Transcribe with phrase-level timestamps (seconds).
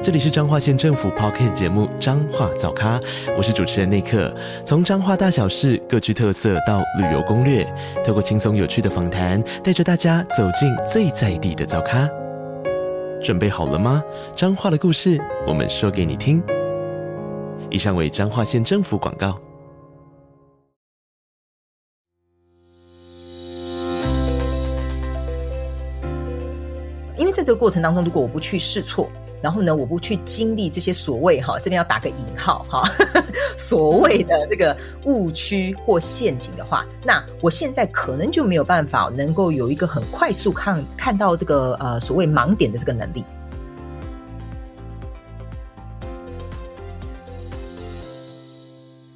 [0.00, 3.00] 这里是彰化县政府 Podcast 节目《彰化早咖》，
[3.36, 4.32] 我是主持人内克。
[4.64, 7.66] 从彰化大小事各具特色到旅游攻略，
[8.06, 12.08] 透过轻松有趣的访谈，带着大家走进最在地的早咖。
[13.20, 14.00] 准备好了吗？
[14.36, 16.40] 彰化的故事，我们说给你听。
[17.68, 19.36] 以上为彰化县政府广告。
[27.16, 29.10] 因为在这个过程当中，如果我不去试错。
[29.40, 32.82] 然后呢，我不去经历这些所谓哈，这边要打个引号哈，
[33.56, 43.24] 所谓的这个误区或陷阱的话，那我现在可能就没有办法能够有一个很快速看看到这个呃所谓盲点的这个能力。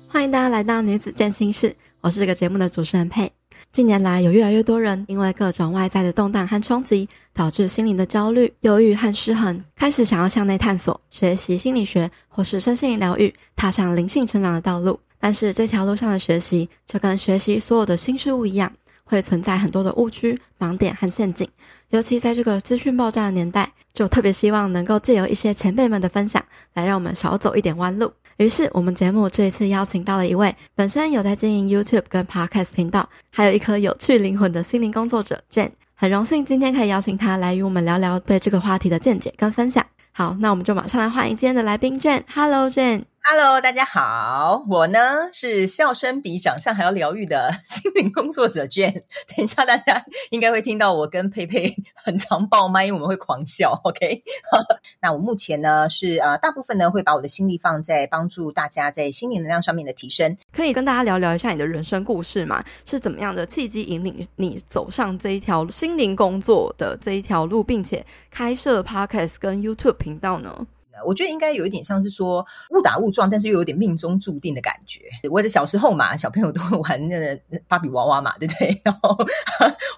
[0.09, 3.33] 欢迎大家来到女子健心室，我是这个节目的主持人佩。
[3.73, 15.01] 近年来，有越来越多人因为各种外在的动荡和冲击，导致心灵的焦虑、忧郁和失衡，开始想要向内探索、学习心理学或是身心灵疗愈，踏上灵性成长的道路。
[15.19, 18.71] 但是，这条路上的学习，就跟学习所有的新事物一样，
[19.05, 21.49] 会存在很多的误区、盲点和陷阱。
[21.89, 28.13] 尤其在这个资讯爆炸的年代，就特别希望能够借由一些前辈们的分享，来让我们少走一点弯路。
[28.39, 35.71] 于是，我们节目这一次邀请到了一位本身有在经营 YouTube 跟 Podcast 频道，还有一颗有趣灵魂的心灵工作者 Jane。
[35.95, 39.85] 很荣幸今天可以邀请他来与我们聊聊对这个话题的见解跟分享。
[40.13, 42.23] 好，那我们就马上来欢迎今天的来宾 Jane。
[42.35, 43.12] Hello，Jane。
[43.25, 48.93] Hello，大家好，我呢是笑声比长相还要疗愈的 心灵工作者 Jhen。
[49.29, 53.81] 等一下，大家应该会听到我跟佩佩 很常爆麦，因为我们会狂笑。
[53.85, 54.23] OK，
[55.01, 60.37] 那我目前呢是呃大部分呢会把我的心力放在帮助大家在心灵能量上面的提升。
[60.53, 62.63] 可以跟大家聊聊一下你的人生故事吗？
[62.85, 70.67] 是怎么样的契机引领你走上这一条心灵工作的这一条路，并且开设 Podcast 跟 YouTube 频道呢？
[71.05, 75.01] 我觉得应该有一点像是说误打误撞，但是又有点命中注定的感觉。
[75.31, 78.81] 我的小时候嘛，小朋友都会玩那个芭比娃娃嘛，对不对？
[78.85, 79.17] 然后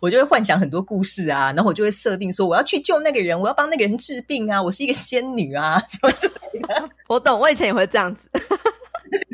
[0.00, 6.88] 我就会幻想很多故事啊，然后我就会设定说我要去救那个人，我要帮那个人治病啊，我是一个仙女啊什么之类的。
[7.08, 8.28] 我懂，我以前也会这样子。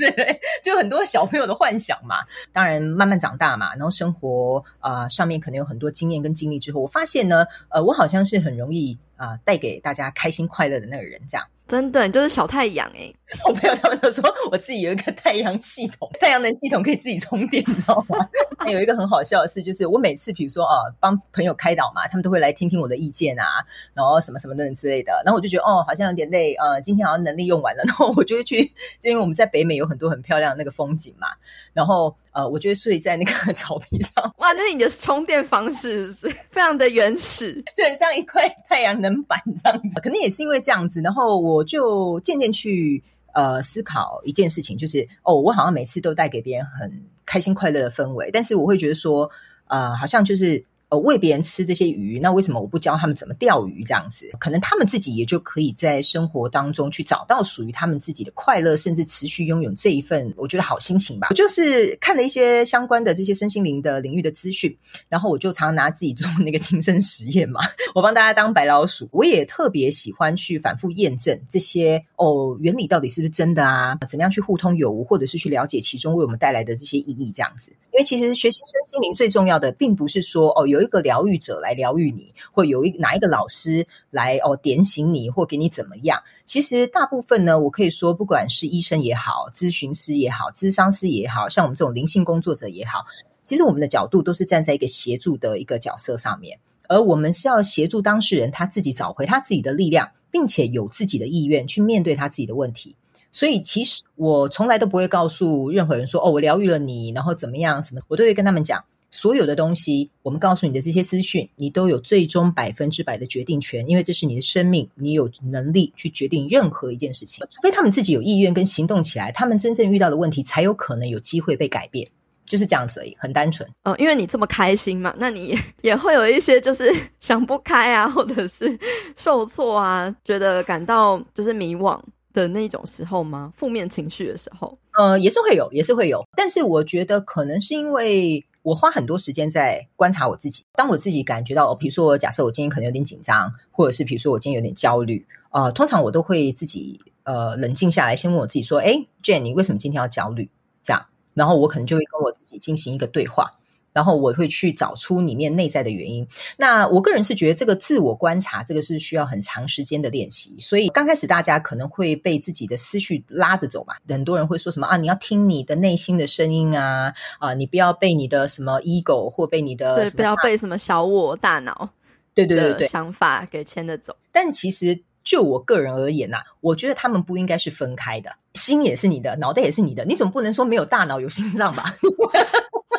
[0.00, 2.16] 对对，就很多小朋友的幻想嘛。
[2.52, 11.46] 当然，慢慢长大嘛，然后生活啊、呃、上面可能有很多经验跟经历之后，我发现呢，呃，我好像是很容易啊、呃、带给大家开心快乐的那个人，这样。
[11.66, 13.14] 真的，你就是小太阳诶。
[13.46, 18.28] 我朋友他们都说我自己有一个太阳系统，太阳能系统可以自己充电，你知道吗？
[18.66, 28.62] 有一个很好笑的事，就是我每次比如说啊，帮朋友开导嘛，他们都会来听听我的意见啊，然后什么什么等等之类的，然后我就觉得哦，好像有点累，呃，今天好像能力用完了，然后我就会去，
[29.02, 31.26] 因为我们在北美有很多很漂亮的那个风景嘛，
[31.74, 34.24] 然后呃，我就会睡在那个 草皮上。
[34.38, 40.00] 哇，那你的充电方式是 非常的原始，就很像一块太阳能板这样子。
[40.00, 43.02] 可能也是因为这样子，然后我就渐渐去。
[43.32, 49.30] 呃，思考一件事情，就是哦，我好像每次都带给别人很开心快乐的氛围，但是我会觉得说，
[49.68, 50.64] 呃，好像就是。
[50.90, 53.84] 呃，喂别人吃这些鱼，那为什么我不教他们怎么钓鱼？
[53.84, 61.28] 这样子，可能他们自己也就可以在生活当中去找到属于他们自己的快乐，甚至持续拥有这一份我觉得好心情吧。
[61.30, 64.76] 我就是看了一些相关的这些身心灵的领域的资讯，
[65.08, 67.60] 然后我就常常拿自己做那个亲身实验嘛，
[67.94, 69.08] 我帮大家当白老鼠。
[69.12, 73.96] 我也特别喜欢去反复验证这些哦原理到底是不是真的啊？
[74.08, 77.30] 怎么样去互通有无，或者是去了解其中为我们带来的这些意义？
[77.30, 80.80] 这样子，因为其实学习身心灵最重要的，并不是说哦有。
[80.80, 86.18] 一个疗愈者来疗愈你，或有一哪一个老师来哦点醒你，或给你怎么样？
[86.46, 93.04] 其实大部分呢，我可以说，不管是医生也好，咨询师也好，咨商师也好，像我们这种灵性工作者也好，
[93.42, 96.58] 其实我们的角度都是站在一个协助的一个角色上面，
[96.88, 102.96] 而我们是要协助当事人他自己找回他自己的力量，并且有自己的意愿去面对他自己的问题。
[103.32, 107.82] 所以，其实我从来都不会告诉任何人说：“哦，我疗愈了你，然后怎么样？
[107.82, 108.82] 什么？”我都会跟他们讲。
[109.12, 117.44] 所有的东西，我们告诉你的这些资讯，你都有最终百分之百的决定权，因为这是你的生命，你有能力去决定任何一件事情。
[117.50, 122.08] 除非他们自己有意愿跟行动起来，他们真正遇到的问题才有可能有机会被改变，
[122.46, 123.68] 就是这样子而已，很单纯。
[123.82, 128.78] 哦，因为你这么开心嘛，那你，也会有一些就是想不开啊，或者是
[129.16, 132.00] 受挫啊，觉得感到就是迷惘
[132.32, 133.52] 的那种时候吗？
[133.56, 134.78] 负面情绪的时候？
[134.92, 138.44] 呃，也是会有，也是会有，但是我觉得可能是因为。
[138.62, 140.62] 我花很多时间在观察我自己。
[140.74, 148.92] 当我自己感觉到，比如说，假设我今天可能有点紧张，或者是比如说我今天有点焦虑，呃，通常我都会自己呃冷静下来，先问我自己说：“哎
[149.22, 150.50] ，Jane，你为什么今天要焦虑？”
[150.84, 153.50] 这样，然后我可能就会跟我自己进行一个对话。
[153.92, 156.26] 然后我会去找出里面内在的原因。
[156.56, 160.56] 那我个人是觉得这个自我观察，这个是需要很长时间的练习。
[160.60, 163.94] 所以刚开始大家可能会被自己的思绪拉着走嘛。
[164.08, 171.88] 很多人会说什么啊，你要听你的内心的声音啊，啊，你不要被你的什么 ego 或被你的对，不要被什么小我大脑
[172.34, 174.16] 对对对对想法给牵着走。
[174.30, 178.30] 但其实就我个人而言呐、啊，我觉得他们不应该是分开的。
[178.54, 181.84] 心也是你的，脑袋也是你的，你总不能说没有大脑有心脏吧？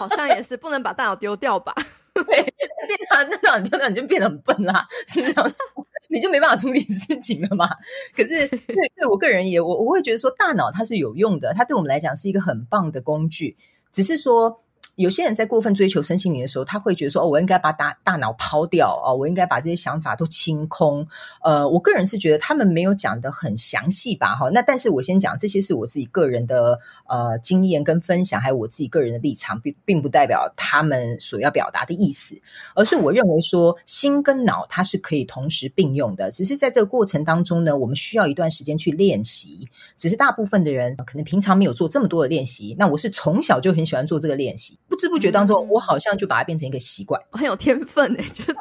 [0.02, 1.74] 好像也是，不能把大脑丢掉吧？
[2.14, 7.70] 对，变成大脑丢掉，你就变得很笨啦，是这样说，你就没办法处理事情了嘛。
[8.18, 13.56] 可是对对我个人也，我我会觉得说，大脑它是有用的，它对我们来讲是一个很棒的工具，
[13.92, 14.64] 只是说。
[14.96, 21.08] 有些人在过分追求身心灵的时候，他会觉得说：“哦，我应该把大大脑抛掉哦，我应该把这些想法都清空。”
[21.44, 24.50] 呃，我个人是觉得他们没有讲得很详细吧，哈。
[24.50, 32.36] 那但是我先讲这些是我自己个人的呃经验跟分享，还有我自己个人的立场，并并不代表他们所要表达的意思，
[32.76, 39.70] 而是我认为说心跟脑它是可以同时并用的，只是在这个过程当中呢，我们需要一段时间去练习。
[39.98, 44.78] 只是大部分的人可能平常没有做这么多的练习，那我是从小就很喜欢做这个练习。
[44.92, 48.52] 不知不觉当中，我好像就把它变成一个习惯，很有天分诶， 就是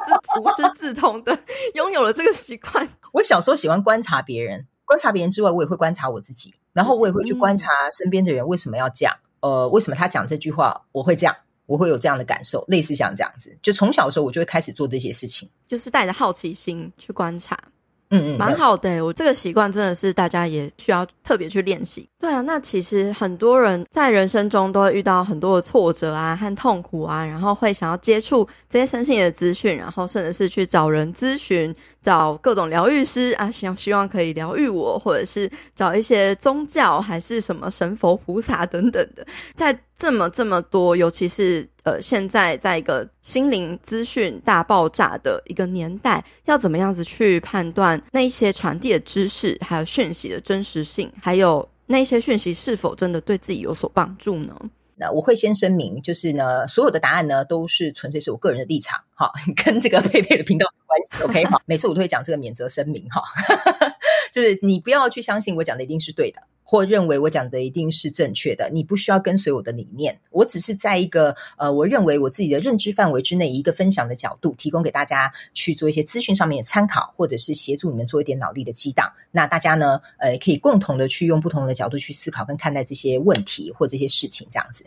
[0.41, 1.37] 无师自通的
[1.73, 2.87] 拥有了这个习惯。
[3.11, 11.35] 我小时候喜欢观察别人，观察别人之外，我也会观察我自己，然后我也会去观察身边的人为什么要这样，呃，为什么他讲这句话我会这样，
[11.65, 13.57] 我会有这样的感受，类似像这样子。
[13.61, 17.59] 就从小的时候，我就会开始做这些事情，就是带着好奇心去观察。
[18.11, 19.03] 嗯，蛮好的。
[19.03, 22.07] 我这个习惯真的是大家也需要特别去练习。
[22.19, 39.25] 对啊，那其实很多人在人生中都会遇到很多的挫折啊和痛苦啊，然后会想要接触这些身心的资讯，然后甚至是去找人咨询，找各种疗愈师啊，希望希望可以疗愈我，或者是找一些宗教还是什么神佛菩萨等等的，
[39.55, 41.67] 在这么这么多，尤其是。
[41.83, 54.55] 呃，现在在一个心灵资讯大爆炸的一个年代，要怎么样子去判断那一些传递的知识还有讯息的真实性，还有那些讯息是否真的对自己有所帮助呢？
[55.01, 59.31] 那我会先声明，就是呢，所有的答案呢都是纯粹是我个人的立场，哈，
[59.65, 63.23] 跟这个佩佩的频道有关系，OK， 哈，每次我都会讲这个免责声明，哈，
[64.31, 66.39] 就是你不要去相信我讲的一定是对的。
[66.71, 79.11] 或认为我讲的一定是正确的，你不需要跟随我的理念，我只是在一个呃，我认为我自己的认知范围之内，一个分享的角度，提供给大家去做一些资讯上面的参考，或者是协助你们做一点脑力的激荡。
[79.31, 84.85] 那大家呢，呃，可以共同的去用不同的角度去思考跟看待这些问题或这些事情，这样子。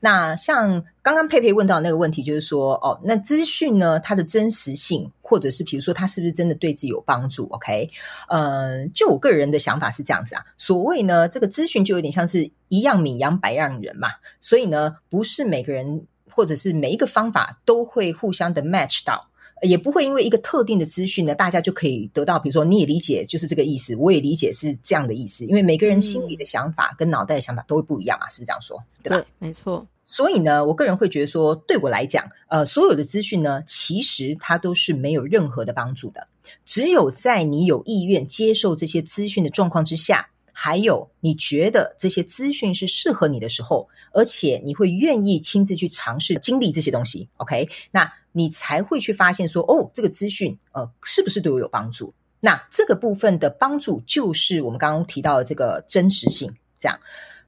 [0.00, 7.86] 那像刚刚佩佩问到那个问题，就是说，哦，那资讯呢，它的真实性，或者是比如说它是不是真的对自己有帮助？OK，
[8.28, 10.42] 呃，就我个人的想法是这样子啊。
[10.56, 14.08] 所谓呢，这个资讯就有点像是一样米养百样人嘛，
[14.40, 19.28] 所以呢，不是每个人或者是每一个方法都会互相的 match 到。
[19.62, 28.84] 也不会因为一个特定的资讯呢，大家就可以得到，比如说你也理解就是这个意思，我也理解是这样的意思，因为每个人心里的想法跟脑袋的想法都会不一样嘛，是不是这样说？
[29.02, 29.16] 对吧？
[29.16, 29.86] 对，没错。
[30.04, 36.28] 所以呢，我个人会觉得说，对我来讲，呃，所有的资讯呢，其实它都是没有任何的帮助的，
[36.66, 40.28] 只有在你有意愿接受这些资讯的状况之下。
[40.58, 47.68] 还有，你觉得这些资讯是适合你的时候，而且你会愿意亲自去尝试经历这些东西，OK？
[47.90, 52.14] 那你才会去发现说，哦，这个资讯呃，是不是对我有帮助？
[52.40, 56.98] 那这个部分的帮助就是我们刚刚提到的这个真实性，这样。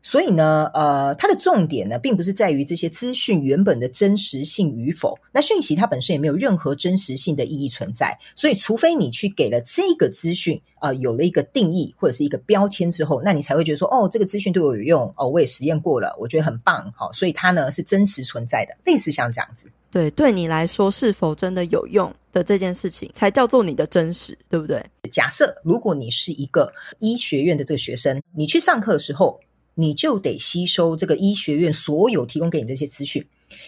[0.01, 5.19] 所以呢，呃，它的重点呢，并不是在于这些资讯原本的真实性与否。
[5.33, 8.17] 那讯息它本身也没有任何真实性的意义存在。
[8.35, 19.67] 所以，除非你去给了这个资讯，呃，有了一个定义或者是一个标签之后，那你才会觉得说，哦，这个资讯对我有用，哦，我也实验过了，我觉得很棒，好，所以它呢是真实存在的，类似像这样子。
[19.91, 24.85] 对，对你来说是否真的有用的这件事情，才叫做你的真实，对不对？
[25.11, 29.39] 假设如果你是一个医学院的这个学生，你去上课的时候。
[29.81, 33.25] 你就得吸收这个医学院所有提供给你这些资讯，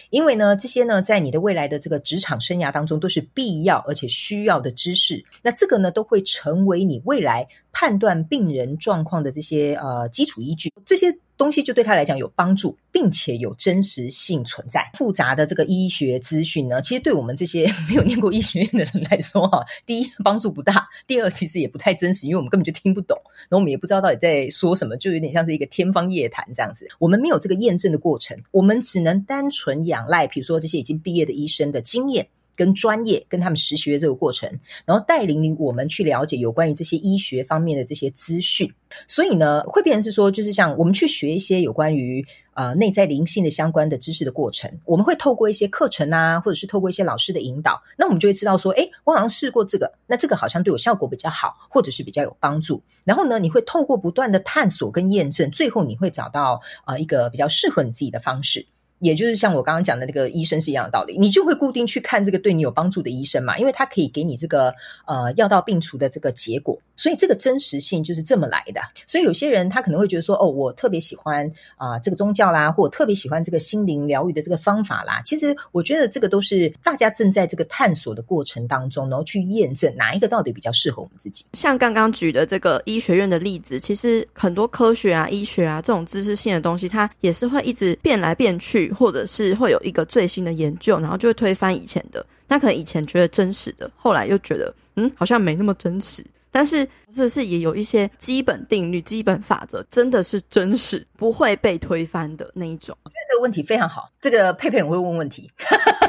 [0.09, 5.23] 因为呢，这些呢，在你的未来的这个职场生涯当中都是必要而且需要的知识。
[5.41, 10.69] 那这个呢，都会成为你未来判断病人状况的这些呃基础依据。
[10.85, 14.87] 这些东西就对他来讲有帮助，并且有真实性存在。
[14.93, 23.17] 复杂的这个医学资讯呢，其实对我们这些 没有念过医学院的人来说，哈，第一帮助不大，第二其实也不太真实，因为我们根本就听不懂，
[23.49, 26.87] 然后我们也不知道到底在说什么，就有点像是一个天方夜谭这样子。
[26.99, 32.27] 我们没有这个验证的过程，我们只能单纯仰赖，比如说这些已经毕业的医生的经验。
[32.61, 34.47] 跟专业跟他们实习的这个过程，
[34.85, 38.71] 然后带领我们去了解有关于这些医学方面的这些资讯，
[39.07, 52.83] 所以呢，会变成是说，就是像我们去学一些有关于呃内在灵性的相关的知识的过程，我们会透过一些课程啊，或者是透过一些老师的引导，那我们就会知道说，诶，我好像试过这个，那这个好像对我效果比较好，或者是比较有帮助。
[53.05, 58.67] 然后呢，你会透过不断的探索跟验证，最后你会找到呃一个比较适合你自己的方式。
[59.01, 64.73] 也就是像我刚刚讲的那个医生是一样的道理，你就会固定去看这个对你有帮助的医生嘛，因为他可以给你这个
[65.05, 68.79] 呃药到病除的这个结果，所以这个真实性就是这么来的。
[69.07, 75.21] 所以有些人他可能会觉得说，哦，我特别喜欢啊、这个宗教啦，或者特别喜欢这个心灵疗愈的这个方法啦。
[75.25, 81.45] 其实我觉得这个都是大家正在这个探索的过程当中，然后去验证哪一个到底比较适合我们自己。
[81.53, 88.91] 像刚刚举的这个医学院的例子，其实很多科学啊、医学啊这种知识性的东西，它也是会一直变来变去。
[88.91, 92.23] 或者是会有一个最新的研究，然后就会推翻以前的。
[92.47, 96.23] 那可能以前觉得真实的，后来又觉得嗯，好像没那么真实。
[96.51, 102.95] 但是是不是也有一些基本定律、基本法则，真的是真实，不会被推翻的那一种？
[103.03, 104.05] 我觉得这个问题非常好。
[104.19, 105.49] 这个佩佩很会问问题，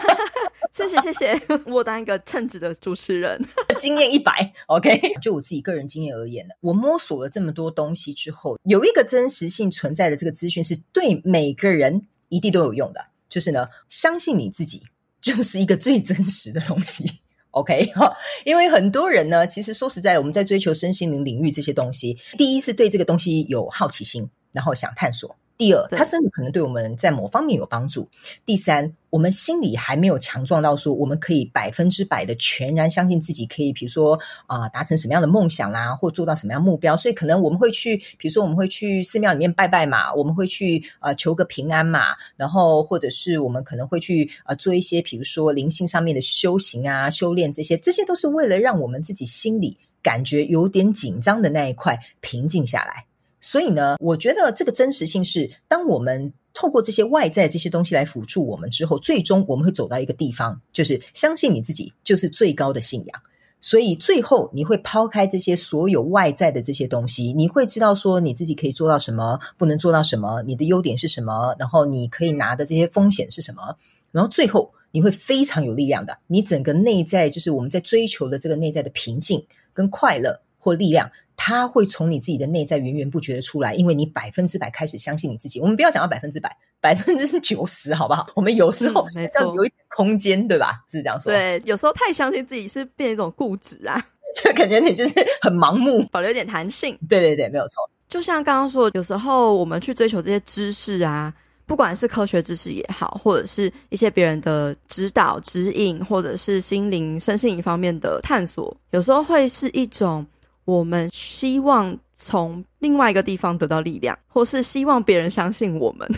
[0.72, 1.40] 谢谢谢谢。
[1.66, 3.40] 我当一个称职的主持人，
[3.76, 4.52] 经验一百。
[4.66, 12.06] OK，就我自己个人经验而言呢，我摸索了这么多东西之后，有一个真实性存在的这个资讯，是对每个人。
[12.32, 14.82] 一定都有用的，就是呢，相信你自己
[15.20, 17.04] 就是一个最真实的东西
[17.52, 18.14] ，OK 哈。
[18.44, 25.34] 因为很多人呢，其实说实在，我们在追求身心灵领域这些东西，第一是对这个东西有好奇心，然后想探索。
[25.62, 28.08] 第二，它真的可能对我们在某方面有帮助。
[28.44, 36.96] 第三，我们心里还没有强壮到说，我们可以百分之百的全然相信自己可以，比如说啊、呃，达成什么样的梦想啦，或做到什么样目标。
[36.96, 53.06] 所以可能我们会去，比如说我们会去寺庙里面拜拜嘛，我们会去呃求个平安嘛，然后或者是我们可能会去呃做一些，比如说灵性上面的修行啊、修炼这些，这些都是为了让我们自己心里感觉有点紧张的那一块平静下来。
[53.44, 63.22] 所以呢，我觉得这个真实性是，当我们透过这些外在这些东西来辅助我们之后，最终我们会走到一个地方，就是相信你自己就是最高的信仰。
[63.60, 73.76] 所以最后你会抛开这些所有外在的这些东西，你会知道说你自己可以做到什么，不能做到什么，你的优点是什么，然后你可以拿的这些风险是什么，
[74.12, 76.16] 然后最后你会非常有力量的。
[76.28, 81.10] 你整个内在就是我们在追求的这个内在的平静跟快乐或力量。
[81.44, 85.58] 它会从你自己的内在源源不绝的出来，因为你百分之百开始相信你自己。
[85.58, 88.24] 我们不要讲到百分之百，百分之九十，好不好？
[88.36, 90.84] 我们有时候要有一点空间，对吧？
[90.88, 91.32] 是这样说。
[91.32, 94.00] 对，有时候太相信自己是变一种固执啊，
[94.40, 96.96] 就感觉你就是很盲目，保留一点弹性。
[97.08, 97.90] 对对对，没有错。
[98.08, 101.34] 就像刚刚说，有时候我们去追求这些知识啊，
[101.66, 110.24] 不管是科学知识也好，或者是一些别人的指导、指引，或者是心灵、身心灵方面的探索，有时候会是一种。
[110.64, 116.08] 我们希望从另外一个地方得到力量，或是希望别人相信我们，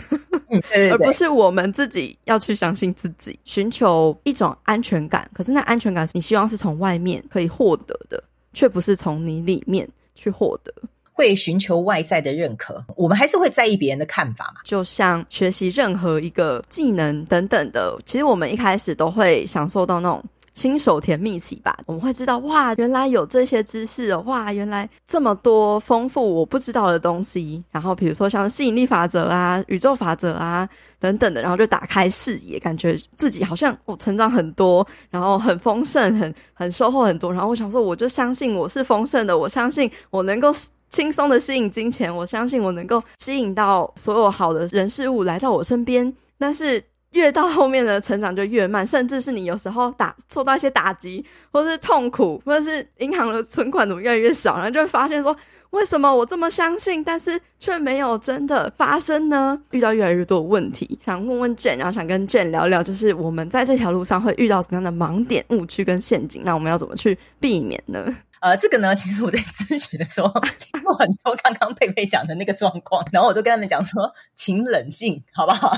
[0.49, 5.29] 嗯、对对对，而不是我们自己要去相信自己，寻求一种安全感。
[5.33, 8.23] 可是那安全感，你希望是从外面可以获得的，
[8.53, 10.71] 却不是从你里面去获得。
[11.11, 14.59] 会寻求外在的认可，我们还是会在意别人的看法嘛？
[14.65, 20.21] 就像学习任何一个技能等等的，其实我们一开始都会享受到那种。
[20.55, 27.61] 新手甜蜜期吧，我们会知道哇，原来有这些知识哦，哇，原来这么多丰富我不知道的东西。
[27.69, 37.31] 然后比如说像吸引力法则啊、宇宙法则啊等等的，然后就打开视野，感觉自己好像我成长很多，然后很丰盛，很很收获很多。
[37.31, 40.53] 然后我想说，我就相信我是丰盛的，我相信我能够
[40.89, 46.11] 轻松的吸引金钱，我相信我能够吸引到所有好的人事物来到我身边。
[46.39, 46.81] 但是。
[47.15, 55.35] 越到后面的成长就越慢，甚至是你有时候打受到一些打击，或是痛苦，或者是银行的存款怎么越来越少，然后就会发现说，
[55.69, 59.59] 为什么我这么相信，但是却没有真的发生呢？
[59.71, 66.41] 遇到越来越多的问题，想问问 Jhen，然后想跟 Jhen 聊聊，就是我们在这条路上会遇到什么样的盲点、误区跟陷阱？
[66.43, 68.13] 那我们要怎么去避免呢？
[68.41, 70.27] 呃，这个呢，其实我在咨询的时候
[70.59, 75.75] 听过很多刚刚佩佩讲的那个状况，然后我就跟他们讲说，请冷静，好不好？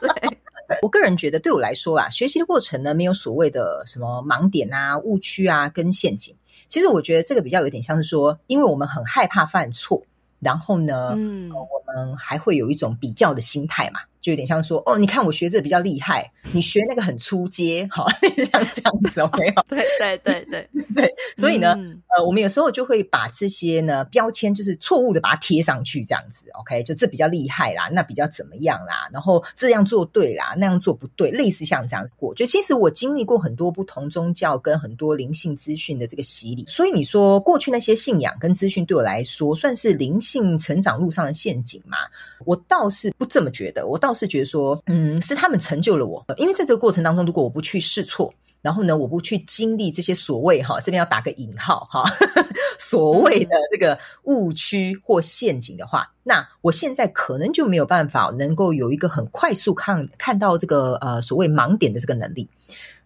[0.00, 0.08] 对，
[0.82, 6.34] 我个人觉得，对我来说啊，学习的过程呢，没有所谓的什么盲点啊、误区啊跟陷阱。
[6.68, 10.02] 其实我觉得这个比较有点像是说，因为我们很害怕犯错，
[10.40, 14.00] 然后呢，嗯、呃，我们还会有一种比较的心态嘛。
[14.22, 18.06] 就有点像说，哦，你看我学这个比较厉害，你学那个很出街，好，
[18.50, 32.32] 像这样子，OK， 好，对对对对 对，所以呢，嗯、呃，我们有时候就会把这些呢标签，就是错误的把它贴上去，这样子，OK，就这比较厉害啦，那比较怎么样啦，然后这样做对啦，那样做不对，类似像这样子过。
[32.32, 41.96] 就其实我经历过很多不同宗教跟很多灵性资讯的这个洗礼，所以你说过去那些信仰跟资讯对我来说算是灵性成长路上的陷阱吗？
[42.44, 44.11] 我倒是不这么觉得，我倒。
[44.14, 52.04] 是觉得说，嗯，是他们成就了我，因为在这个过程当中，如果我不去试错，然后呢，我不去经历这些所谓哈，这边要打个引号哈，
[52.78, 62.48] 所谓的这个误区或陷阱的话，那我现在可能就没有办法能够有一个很快速看看到这个呃所谓盲点的这个能力，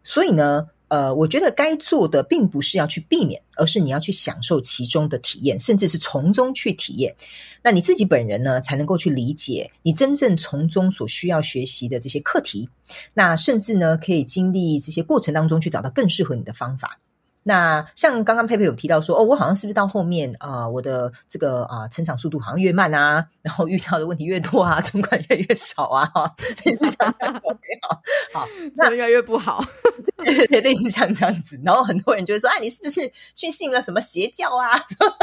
[0.03, 0.67] 所以呢。
[0.89, 7.15] 呃，我觉得该做的并不是要去避免，而是你要去享受其中的体验，甚至是从中去体验。
[7.63, 12.69] 那你自己本人呢，才能够去理解你真正从中所需要学习的这些课题。
[13.15, 17.01] 那甚至呢，可以经历这些过程当中去找到更适合你的方法。
[17.49, 26.35] 那像刚刚佩佩有提到说，哦，我好像是不是到后面啊、呃，我的这个啊、呃、成长速度好像越慢啊，然后遇到的问题越多啊，存款越来越少啊，哈，
[26.65, 27.41] 类似像这样子，
[27.83, 29.65] 好，好，那越来越不好，
[30.51, 34.73] 类似像这样子，然后很多人就会说，哎，你是不是去信了什么邪教啊？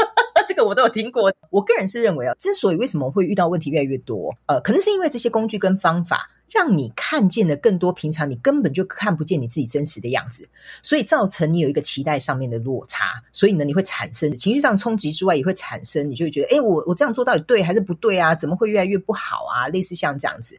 [0.48, 1.30] 这个我都有听过。
[1.50, 6.30] 我个人是认为啊，之所以为什么会遇到问题越来越多，呃，可能是因为这些工具跟方法。
[6.54, 10.48] 让你看见了更多平常你根本就看不见你自己真实的样子，
[10.82, 18.34] 所以造成你有一个期待上面的落差，所以呢，你会产生情绪上冲击之外，也会产生你就会觉得，哎，我我这样做到底对还是不对啊？
[18.34, 19.66] 怎么会越来越不好啊？
[19.68, 20.56] 类似像这样子，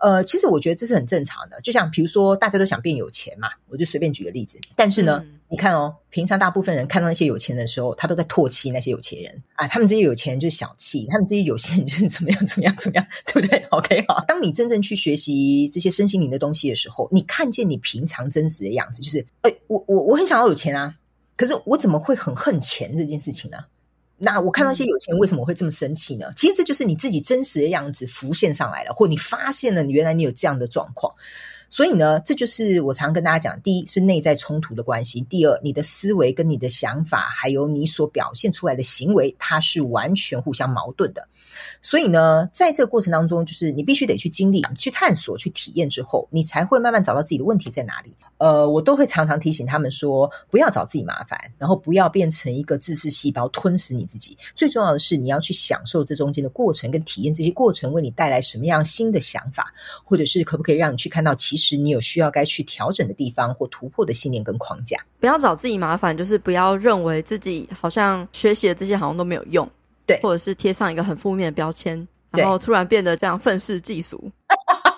[0.00, 1.60] 呃，其实我觉得这是很正常的。
[1.60, 5.24] 就像比如说，大家都想变有钱嘛，我就随便举个例子，但是呢。
[5.50, 9.68] 你看哦，平常大部分人看到那些有钱人的时候，他都在唾弃那些有钱人啊。
[9.68, 14.24] 他们这些有钱人就是小气，他们这些有钱人就是怎么样怎么样怎么样，对不对？OK 好。
[14.26, 20.96] 当你真正去学习这些身心灵的东西的时候，你看见你平常真实的样子，就是诶，我我我很想要有钱啊，
[21.36, 23.58] 可是我怎么会很恨钱这件事情呢？
[24.16, 26.32] 那我看到一些有钱人为什么我会这么生气呢？
[26.34, 31.12] 其实这就是你自己真实的样子浮现上来了，或你发现了你原来你有这样的状况。
[31.74, 41.26] 所以呢，这就是我常跟大家讲：第一是内在冲突的关系；第二，你的思维跟你的想法，还有你所表现出来的行为，它是完全互相矛盾的。
[41.82, 48.16] 所以呢，在这个过程当中，就是你必须得去经历、去探索、去体验之后，你才会慢慢找到自己的问题在哪里。
[48.38, 54.38] 呃，我都会常常提醒他们说，不要找自己麻烦，然后不要变成一个自私细胞吞噬你自己。
[54.54, 59.72] 最重要的是，你要去享受这中间的过程，跟体验这些过程为你带来什么样新的想法，
[60.04, 61.63] 或者是可不可以让你去看到其实。
[61.64, 69.68] 是你有需要该去调整的地方或突破的信念跟框架，不要找自己麻烦，就是不要认为自己好像学习的这些好像都没有用，
[70.06, 74.30] 对，或者是贴上一个很负面的标签，然后突然变得非常愤世嫉俗。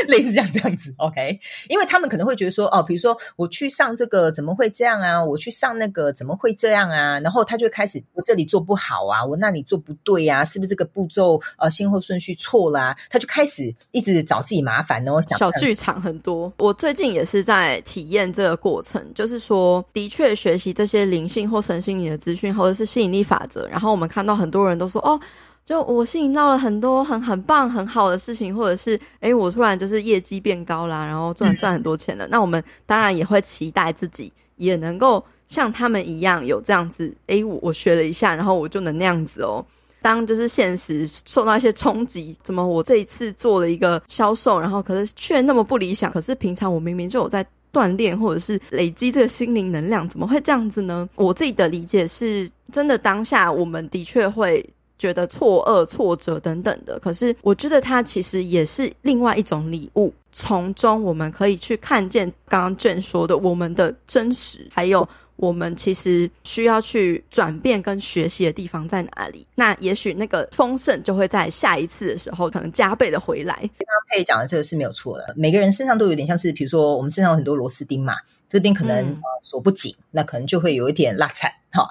[0.08, 5.22] 类似这样这样子，OK，因为他们可能会觉得说，哦，比如说我去上这个怎么会这样啊？
[5.22, 7.18] 我去上那个怎么会这样啊？
[7.20, 12.96] 然后他就开始，我这里做不好啊，我那里做不对啊，是不是这个步骤呃先后顺序错啦、啊？
[13.10, 16.52] 他就开始一直找自己麻烦，然后小剧场很多。
[16.58, 25.20] 我最近也是在体验这个过程，就是说，的确学习这些灵性或神心灵的资讯，或者是吸引力法则，然后我们看到很多人都说，哦。
[25.68, 32.26] 就我吸引到了很多很很棒很好的事情，或者是诶，我突然就是业绩变高啦，然后赚赚很多钱了。
[32.28, 37.14] 那我们当然也会期待自己也能够像他们一样有这样子。
[37.26, 39.62] 诶，我我学了一下，然后我就能那样子哦。
[40.00, 46.10] 当就是现实受到一些冲击，怎么我这一次做了一个销售，然后可是却那么不理想？
[46.10, 51.06] 可是平常我明明就有在锻炼或者是累积这个心灵能量，怎么会这样子呢？
[51.16, 54.66] 我自己的理解是真的，当下我们的确会。
[54.98, 60.12] 觉得错愕、挫折等等的，可是我觉得它其实也是另外一种礼物。
[60.32, 69.46] 从中我们可以去看见刚刚 Jhen 说的我们的真实，还有我们其实需要去转变跟学习的地方在哪里。
[69.54, 73.54] 那也许那个丰盛就会在下一次的时候可能加倍的回来。
[73.54, 78.14] 刚刚佩讲的这个是没有错的，每个人身上都有点像是，比如说我们身上有很多螺丝钉嘛，
[78.50, 81.88] 这边可能、嗯、锁不紧，那可能就会有一点落惨哈。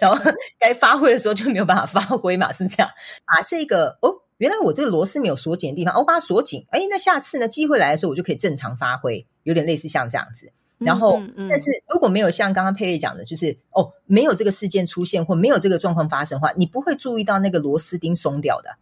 [0.00, 2.90] 然后该发挥的时候就没有办法发挥嘛，是这样。
[3.26, 6.66] 把这个哦，原来我这个螺丝没有锁紧的地方，我把它锁紧。
[6.70, 10.52] 哎，那下次呢，机会来的时候，我就可以正常发挥，有点类似像这样子。
[10.78, 18.76] 然后，嗯嗯嗯、但是如果没有像刚刚佩佩讲的，就是哦，没有这个事件出现或没有这个状况发生的话，你不会注意到那个螺丝钉松掉的。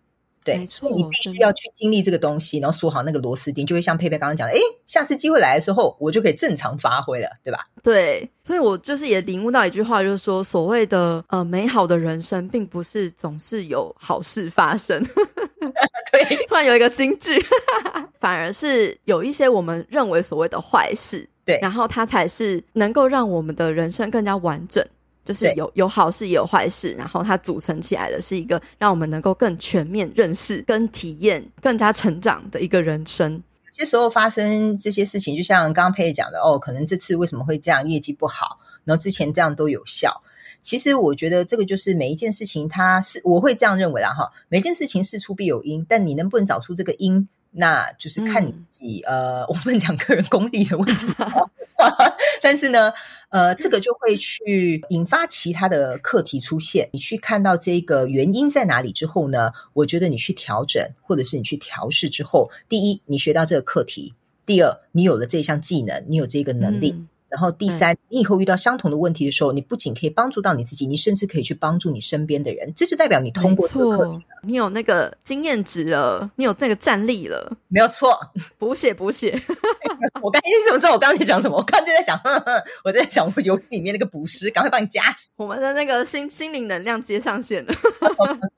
[0.44, 7.66] 对，没错，你必须要去经历这个东西，然后锁好那个螺丝钉，就会像佩佩刚刚讲的，诶，下次机会来的时候，我就可以正常发挥了，对吧？
[7.82, 15.02] 对，所以我就是也领悟到一句话，就是说，所谓的呃美好的人生，并不是总是有好事发生。
[16.12, 17.42] 对，突然有一个金句，
[18.20, 24.86] 反而是有一些我们认为所谓的坏事，对，然后它才是能够让我们的人生更加完整。
[25.24, 33.32] 就是有有好事也有坏事，然后它组成起来的是一个让我们能够更全面认识、跟体验、更加成长的一个人生。
[33.32, 40.20] 有些时候发生这些事情，就像刚刚佩姐讲的，哦，可能这次为什么会这样，业绩不好，然后之前这样都有效。
[40.60, 47.28] 其实我觉得这个就是每一件事情，它是我会这样认为啦，哈，每件事情事出必有因，但你能不能找出这个因？
[47.50, 51.06] 那就是看你自己，嗯、呃，我们讲个人功力的问题。
[52.40, 52.92] 但是呢，
[53.30, 56.88] 呃，这个就会去引发其他的课题出现。
[56.92, 64.14] 你去看到这个原因在哪里之后呢，我觉得你去调整，或者是你去调试之后，第一，你学到这个课题；
[64.46, 66.94] 第二，你有了这项技能，你有这个能力。
[67.34, 72.72] 然后第三，你以后遇到相同的问题的时候，你不仅可以帮助到你自己，你甚至可以去帮助你身边的人。
[72.76, 78.16] 这就代表你通过这个课你有那个经验值了，你有那个战力了，没有错。
[78.56, 79.32] 补血补血，
[80.22, 81.56] 我刚才你怎么知道我刚才在讲什么？
[81.56, 85.32] 我刚才就在想，呵呵我在想我游戏里面那个补师，赶快帮你加血。
[85.36, 87.74] 我们的那个心心灵能量接上线了，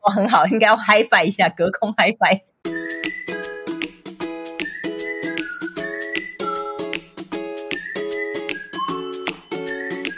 [0.02, 2.40] 我， 很好，应该要 high five 一下，隔空 high five。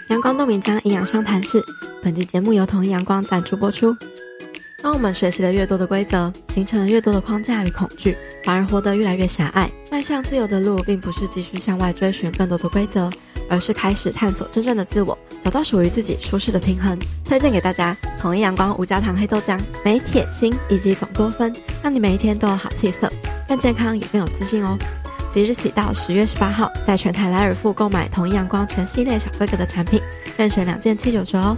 [0.09, 1.63] 阳光豆米浆营养商谈室，
[2.03, 3.95] 本集节目由统一阳光赞助播出。
[4.83, 9.71] 当我们学习了越多的规则，形成了越多的框架与恐惧，反而活得越来越狭隘。
[9.91, 13.11] 迈向自由的路，并不是继续向外追寻更多的规则，
[13.51, 16.99] 而是开始探索真正的自我，找到属于自己舒适的平衡。
[17.27, 23.13] 推荐给大家统一阳光无焦糖黑豆浆，没铁锌以及总多酚，让你每一天都有好气色，
[23.47, 24.79] 更健康也更有自信哦。
[25.39, 30.03] 即日起到十月十八号，在全台莱尔富购买同一阳光全系列小规格的产品，
[30.37, 31.57] 任选两件七九折哦。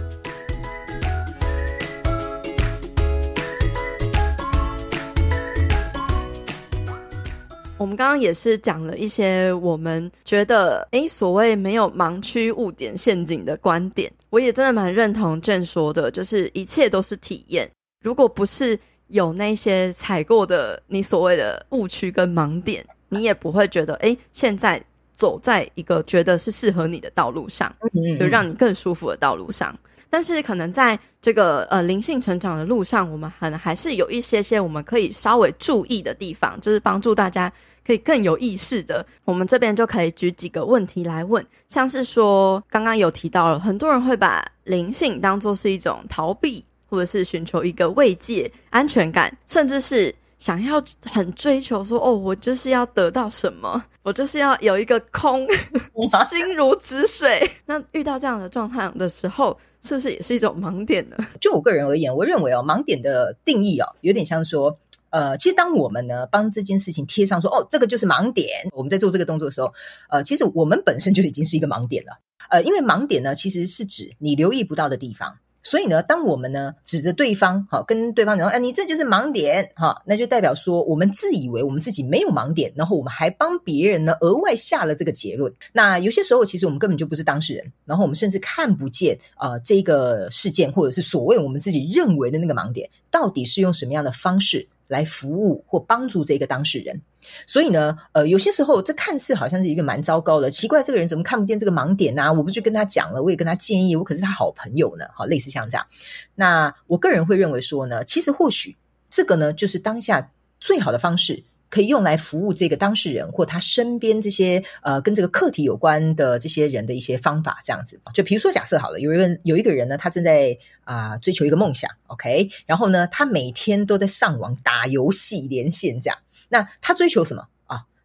[7.79, 17.67] 我们刚刚也是讲了一些我们觉得，诶，所谓没有盲区、误点、陷阱的观点，我也真的蛮认同 Jen 说的，就是一切都是体验。
[18.03, 22.85] 如果不是有那些踩过的你所谓的误区跟盲点。
[23.13, 24.81] 你也不会觉得，诶，现在
[25.13, 27.73] 走在一个觉得是适合你的道路上，
[28.17, 29.77] 就让你更舒服的道路上。
[30.09, 37.51] 但是，可能在这个呃灵性成长的路上，我们可能还是有一些些我们可以稍微注意的地方，就是帮助大家
[37.85, 39.05] 可以更有意识的。
[39.25, 50.15] 我们这边就可以举几个问题来问，像是说，刚刚有提到了，很多人会把灵性当做是一种逃避，或者是寻求一个慰藉、安全感，甚至是。
[50.41, 55.47] 想要很追求说哦，我就是要得到什么，我就是要有一个空，
[56.27, 57.47] 心如止水。
[57.67, 61.15] 那遇到这样的状态的时候，是不是也是一种盲点呢？
[61.39, 64.75] 就我个人而言，我认为哦，盲点的定义哦，有点像说，
[65.11, 69.71] 呃，其实当我们呢帮这件事情贴上说哦，这个就是盲点，我们在做这个动作的时候，
[70.09, 72.17] 呃，其实我们本身就已经是一个盲点了。
[72.49, 75.37] 呃，因为盲点呢，其实是指你留意不到的地方。
[75.63, 85.53] 所以呢，当我们呢指着对方，好跟对方讲说，哎，你这就是盲点，哈，那就代表说我们自以为我们自己没有盲点，然后我们还帮别人呢额外下了这个结论。
[85.73, 97.01] 那有些时候，其实我们根本就不是当事人，然后我们甚至看不见啊、呃、这个事件，或者是所谓我们自己认为的那个盲点，到底是用什么样的方式来服务或帮助这个当事人，
[97.47, 102.31] 所以呢，呃，有些时候这看似好像是一个蛮糟糕的，奇怪，这个人怎么看不见这个盲点呢？
[102.33, 105.87] 我不去跟他讲了，我也跟他建议，我可是他好朋友呢，好，类似像这样。
[106.35, 108.75] 那我个人会认为说呢，其实或许
[109.09, 111.43] 这个呢，就是当下最好的方式。
[111.71, 117.99] 可以用来服务这个当事人或他身边这些呃跟这个课题有关的这些人的一些方法，这样子。
[118.13, 126.17] 就比如说，假设好了，有一个有一个人呢，他正在啊、追求一个梦想，OK，然后呢，他每天都在上网打游戏连线，这样。
[126.49, 127.47] 那他追求什么？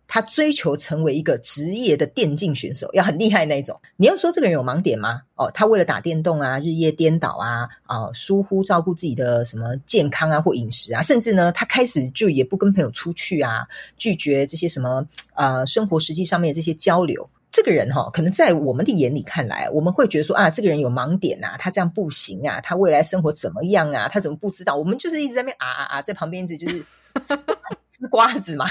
[0.09, 3.81] 他追求成为一个职业的电竞选手，要很厉害那种。
[3.97, 5.23] 你要说这个人有盲点吗？
[5.35, 13.67] 哦，他为了打电动啊，日夜颠倒啊，啊、疏忽照顾自己的什么健康啊或饮食啊，甚至呢，他开始就也不跟朋友出去啊，
[13.97, 17.29] 拒绝这些什么呃生活实际上面的这些交流。
[17.51, 24.09] 这个人哈、哦，可能在我们的眼里看来，我们会觉得说啊，这个人有盲点啊，他这样不行啊，他未来生活怎么样啊？
[24.09, 24.77] 他怎么不知道？
[24.77, 26.85] 我们就是一直在那边啊啊啊，在旁边一直就是。
[27.89, 28.67] 吃瓜子嘛，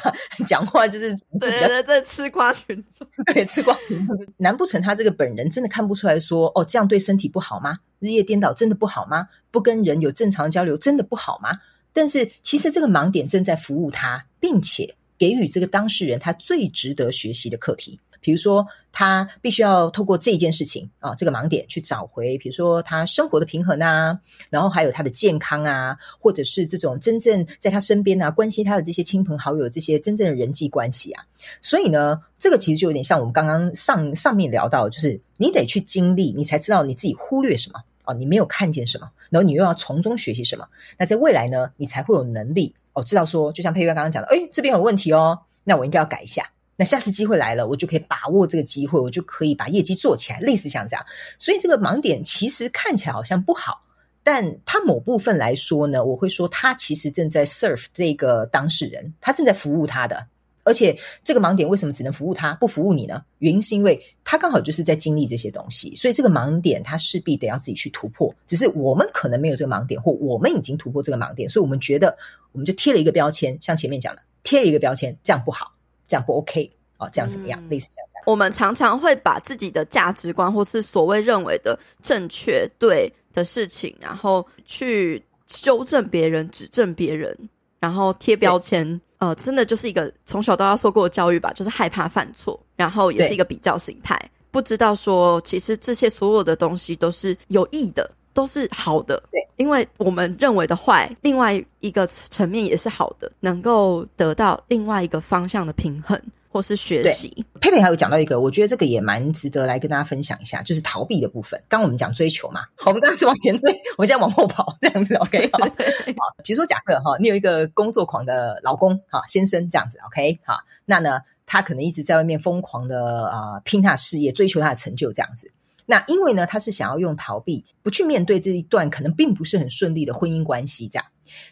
[0.46, 4.16] 讲话就是是觉得在吃瓜群众， 对，吃瓜群众。
[4.38, 7.80] 难不成他这个本人真的看不出来说，哦，这样对身体不好吗？
[8.00, 9.30] 日夜颠倒真的不好吗？
[9.50, 11.60] 不跟人有正常交流真的不好吗？
[11.92, 18.00] 但是其实这个盲点正在服务他，并且给予这个当事人他最值得学习的课题。
[18.26, 31.24] 比如说，他必须要透过这一件事情啊，这个盲点去找回，比如说他生活的平衡啊，然后还有他的健康啊，或者是这种真正在他身边啊，关心他的这些亲朋好友，这些真正的人际关系啊。
[31.62, 40.68] 所以呢，这个其实就有点像我们刚刚上上面聊到，就是你得去经历，你才知道你自己忽略什么哦，你没有看见什么，然后你又要从中学习什么。
[40.98, 46.50] 那在未来呢，你才会有能力哦，知道说，就像佩玉刚刚讲的，哎，这边有问题哦，那我应该要改一下。
[46.78, 51.06] 那下次机会来了，我就可以把握这个机会，我就可以把业绩做起来，类似像这样。
[51.40, 53.84] 所以这个盲点其实看起来好像不好，
[54.24, 60.28] 但它某部分来说呢，我会说它其实正在 serve 这个当事人，他正在服务他的。
[60.68, 63.24] 而且这个盲点为什么只能服务他，不服务你呢？
[63.38, 68.34] 原因是因为他刚好就是在经历这些东西，所以这个盲点他势必得要自己去突破。
[68.48, 72.18] 只是我们可能没有这个盲点，或我们已经突破这个盲点，所以我们觉得
[72.52, 75.72] 我们就贴了一个标签，像前面讲的，贴了一个标签，这样不好。
[76.08, 77.60] 这样不 OK 哦，这样怎么样？
[77.64, 78.24] 嗯、类似这样，这样。
[78.26, 87.38] 我们常常会把自己的价值观，或是所谓认为的正确对的事情，然后去纠正别人、指正别人，
[87.80, 89.00] 然后贴标签。
[89.18, 94.20] 呃，真的就是一个从小到大受过的教育吧，就是害怕犯错，然后也是一个比较心态，
[94.52, 98.10] 不知道说其实这些所有的东西都是有益的。
[98.36, 107.46] 都是好的，对，因为我们认为的坏，另外一个层面也是好的，能够得到另外一个方向的平衡或是学习。
[107.60, 111.62] 佩佩还有讲到一个，我觉得这个也蛮值得来跟大家分享一下，就是逃避的部分。
[111.68, 116.36] 刚我们讲追求嘛， 好，我们刚刚是往前追，我们现在往后跑，这样子，OK，好， 好。
[116.44, 125.52] 比如说假设哈，你有一个工作狂的老公哈先生这样子，OK，好，那呢，他可能一直在外面疯狂的啊、呃、拼他的事业，追求他的成就这样子。
[125.86, 131.06] 那因为呢，他是想要用逃避，不去面对这一段可能并不是很顺利的婚姻关系，这样。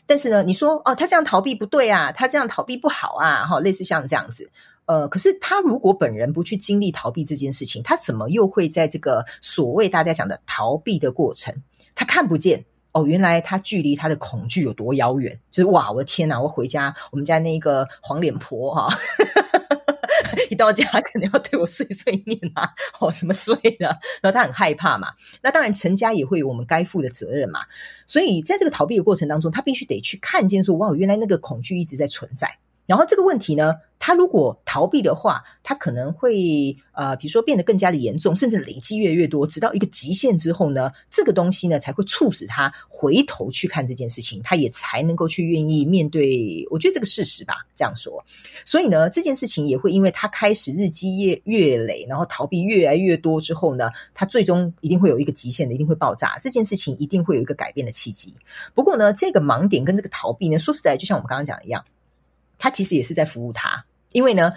[0.05, 4.49] 但是呢，你说哦，他这样逃避不对啊，他这样逃避不好啊，哈，类似像这样子。
[4.85, 11.55] 呃，可是他如果本人不去经历逃避这件事情，他怎么又会在这个所谓大家讲的逃避的过程，
[11.95, 15.39] 他看不见哦，原来他距离他的恐惧有多遥远？
[15.49, 18.89] 就是哇，我的天哪，我回家，我们家那个黄脸婆哈。
[20.49, 22.69] 一到家可能要对我碎碎念啊，
[22.99, 23.87] 哦什么之类的，
[24.21, 25.09] 然后他很害怕嘛。
[25.41, 27.61] 那当然，成家也会有我们该负的责任嘛。
[28.07, 32.57] 所以在这个逃避的过程当中，他必须得去看见说，哇，原来那个恐惧一直在存在。
[32.85, 46.67] 然后这个问题呢，他如果逃避的话，他可能会呃，比如说变得更加的严重，甚至累积越来越多，直到一个极限之后呢，这个东西呢才会促使他回头去看这件事情，他也才能够去愿意面对。
[46.69, 48.23] 我觉得这个事实吧，这样说。
[48.65, 56.37] 所以呢，这件事情也会因为他开始日积月月累，然后逃避越来越多之后呢，他最终一定会有一个极限的，一定会爆炸。
[56.41, 58.35] 这件事情一定会有一个改变的契机。
[58.73, 61.81] 不过呢，这个盲点跟这个逃避呢，说实在，就像我们刚刚讲的一样。
[62.63, 64.49] 他其实也是在服务他，因为呢，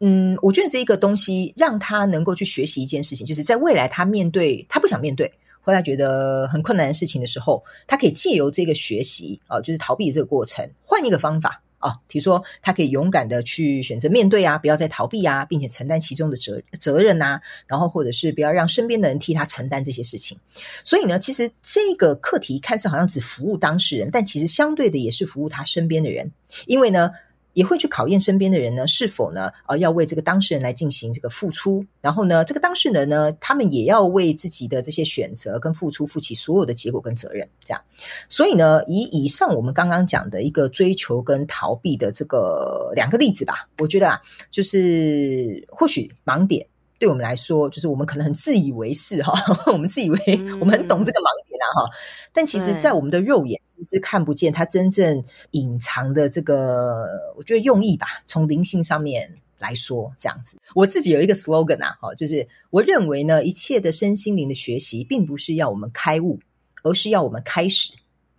[0.00, 20.38] 嗯，我觉得这一个东西让他能够去学习一件事情，就是在未来他面对他不想面对或他觉得很困难的事情的时候，他可以借由这个学习啊，就是逃避这个过程，换一个方法啊，比如说他可以勇敢的去选择面对啊，不要再逃避啊，并且承担其中的责责任呐，然后或者是不要让身边的人替他承担这些事情。
[20.82, 26.32] 所以呢，其实这个课题看似好像只服务当事人，但其实相对的也是服务他身边的人，
[26.64, 27.10] 因为呢。
[27.54, 37.82] 也会去考验身边的人呢，是否呢，呃，要为这个当事人来进行这个付出，然后呢，这个当事人呢，他们也要为自己的这些选择跟付出负起所有的结果跟责任，这样。
[38.28, 46.66] 所以呢，以以上我们刚刚讲的一个追求跟逃避的这个两个例子吧，我觉得啊，就是或许盲点。
[47.02, 49.32] 对我们来说，就是我们可能很自以为是哈，
[49.72, 50.18] 我们自以为
[50.60, 51.90] 我们很懂这个盲点啊哈，
[52.32, 58.06] 但其实，在我们的肉眼其实是看不见它真正隐藏的这个，我觉得用意吧。
[58.24, 66.38] 从灵性上面来说，这样子，我自己有一个 slogan 啊，哈，就是我认为呢，一切的身心灵的学习，并不是要我们开悟，
[66.84, 67.94] 而是要我们开始。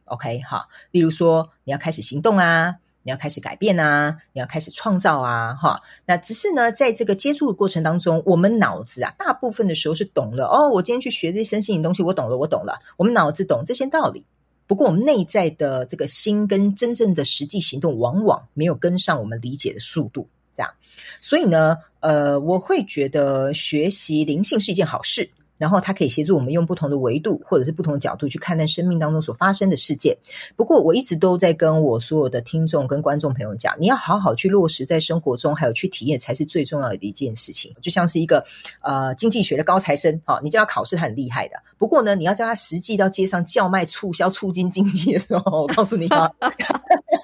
[0.05, 2.75] OK，哈，例如说，你要开始行动啊。
[3.03, 5.81] 你要开始改变啊，你要开始创造啊，哈。
[6.05, 10.69] 那只是呢，在这个接触的过程当中，我们脑子啊，大部分的时候是懂了哦。
[10.69, 12.79] 我今天去学这些身心灵东西，我懂了，我懂了。
[12.97, 14.25] 我们脑子懂这些道理，
[14.65, 20.27] 不过我们内在的这个心跟真正的实际行动，往往没有跟上我们理解的速度。
[20.55, 20.71] 这样，
[21.19, 25.29] 所以呢，呃，我会觉得学习灵性是一件好事。
[25.63, 30.17] 然后它可以协助我们用不同的维度或者是不同的角度去看待生命当中所发生的事件。
[30.57, 37.73] 不过我一直都在跟我所有的听众跟观众朋友讲，你要好好去落实在生活中，还有去体验才是最重要的一件事情。
[37.79, 38.43] 就像是一个
[38.81, 41.55] 呃经济学的高材生，哈，你叫他考试他很厉害的。
[41.77, 46.29] 不过呢，你要叫他实际到街上叫卖促销促进经济的时候，我告诉你啊。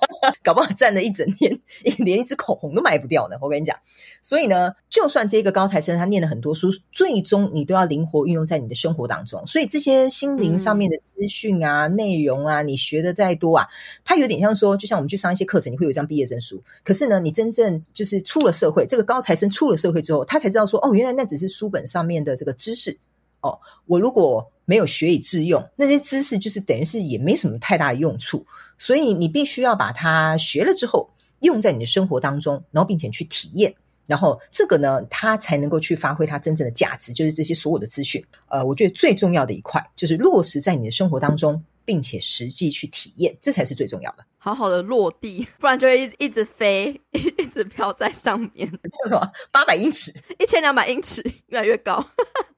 [0.44, 1.60] 搞不好站了一整天，
[2.00, 3.36] 连一支口红都卖不掉呢。
[3.42, 3.78] 我跟你讲，
[4.22, 9.46] 所以呢，就算这个高材生他念了很多书，最终你都要灵活运用在你的生活当中。
[9.46, 13.68] 所以这些心灵上面的资讯啊、内容啊，你学的再多啊，
[14.04, 16.64] 它有点像说，就像我们去上一些课程，你会有一张毕业证书。
[16.84, 22.98] 可是呢，你真正就是出了社会，这个高材生出了社会之后，他才知道说，哦，原来那只是书本上面的这个知识。
[23.42, 28.46] 哦，我如果没有学以致用，那些知识就是等于是也没什么太大的用处。
[28.80, 31.08] 所以你必须要把它学了之后
[31.42, 33.72] 用在你的生活当中，然后并且去体验，
[34.08, 37.14] 然后这个呢，它才能够去发挥它真正的价值。
[37.14, 44.26] 就是这些所有的资讯，呃，我觉得最重要的一块就是落实在你的生活当中，并且实际去体验，这才是最重要的。
[44.38, 48.72] 好好的落地，不然就会一一直飞， 一直飘在上面。
[49.04, 49.32] 叫 什么？
[49.52, 52.06] 八百英尺，一千两百英尺，越来越高，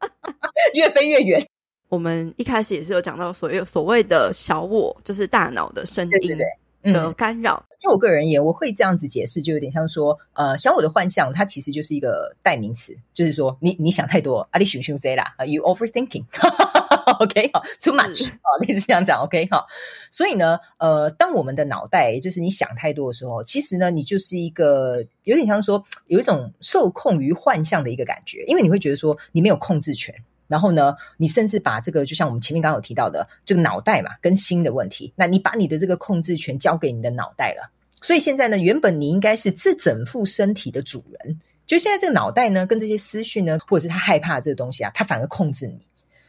[0.76, 1.44] 越飞越远。
[1.92, 7.62] 我们一开始也是有讲到所谓所谓的小我，就是大脑的声音的干扰。
[7.82, 19.68] 就我个人而言，我会这样子解释，就有点像说，呃，小我的幻象，它其实就是一个代名词，就是说你你想太多，啊，你熊熊 Z 啦，you overthinking，OK， 好，too much， 好，类似这样讲，OK，好。
[20.10, 30.16] 所以呢，呃，当我们的脑袋就是你想太多的时候，其实呢，你就是一个有点像说有一种受控于幻象的一个感觉，因为你会觉得说你没有控制权。
[30.52, 37.72] 然后呢，你甚至把这个，就像我们前面刚刚有提到的这个脑袋嘛，跟心的问题，那你把你的这个控制权交给你的脑袋了。
[38.02, 45.80] 所以现在呢，原本你应该是这整副身体的主人，就现在这个脑袋呢，跟这些思绪呢，或者是他害怕这个东西啊，他反而控制你。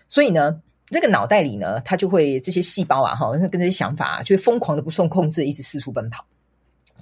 [0.07, 6.25] 所以呢，这个脑袋里呢，他就会这些细胞啊，哈，跟这些想法啊，就会疯狂的不受控制，一直四处奔跑。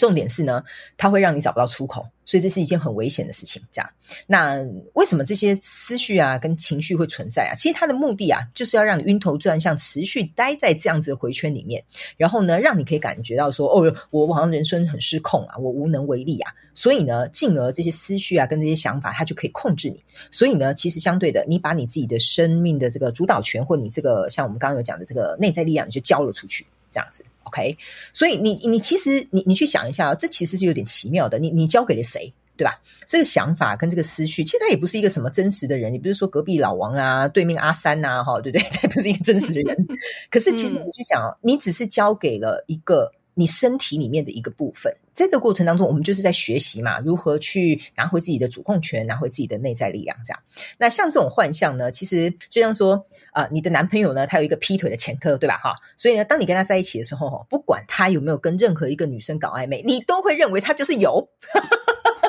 [0.00, 0.64] 重点是呢，
[0.96, 3.62] 它会让你找不到出口，所以这是一件很危险的事情。
[3.70, 3.88] 这样，
[4.26, 4.56] 那
[4.94, 7.54] 为什么这些思绪啊跟情绪会存在啊？
[7.54, 11.84] 其实它的目的啊，就是要让你晕头转向，持续待在这样子的回圈里面，
[12.16, 16.52] 然后呢，让你可以感觉到说，哦，我好像人生很失控啊，我无能为力啊。
[16.74, 20.02] 所以呢，进而这些思绪啊跟这些想法，它就可以控制你。
[20.30, 26.64] 所以呢，其实相对的，你把你自己的生命的这个主导权，或你这个像我们刚刚有讲的这个内在力量，你就交了出去。
[26.90, 27.76] 这样子，OK，
[28.12, 31.38] 所以你你其实你你去想一下，这其实是有点奇妙的。
[31.38, 32.81] 你你交给了谁，对吧？
[33.07, 38.64] 这个想法跟这个思绪，其实他也不是一个什么真实的人，你不是说隔壁老王啊，对面阿三呐，哈，对不对？
[38.72, 39.87] 他也不是一个真实的人。
[40.31, 43.12] 可是其实你去想，嗯，你只是交给了一个。
[43.35, 50.38] 你身体里面的一个部分，这个过程当中，我们就是在学习嘛，如何去拿回自己的主控权，拿回自己的内在力量，这样。
[50.76, 55.56] 那像这种幻象呢，其实就像说，啊、你的男朋友呢，他有一个劈腿的前科，对吧？
[55.56, 61.28] 哈，所以呢，当你跟他在一起的时候，不管他有没有跟任何一个女生搞暧昧，你都会认为他就是有，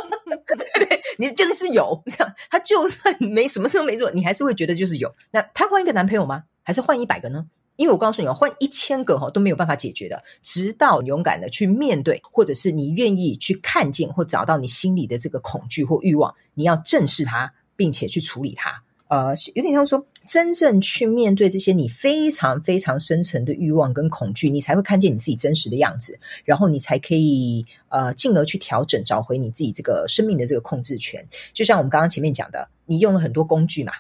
[1.17, 2.33] 你就是有这样。
[2.49, 5.13] 他就算没什么事都没做，你还是会觉得就是有。
[5.31, 6.43] 那他换一个男朋友吗？
[6.63, 7.47] 还是换一百个呢？
[7.77, 18.83] 因为我告诉你哦，换一千个哈都没有办法解决的，直到勇敢的去面对，或者是你愿意去看见或找到你心里的这个恐惧或欲望，你要正视它，并且去处理它。
[19.12, 31.28] 呃，有点像说，真正去面对这些你非常非常深层的欲望跟恐惧，你才会看见你自己真实的样子，然后你才可以呃，进而去调整，找回你自己这个生命的这个控制权。
[31.54, 33.91] 就像我们刚刚前面讲的，你用了很多工具嘛，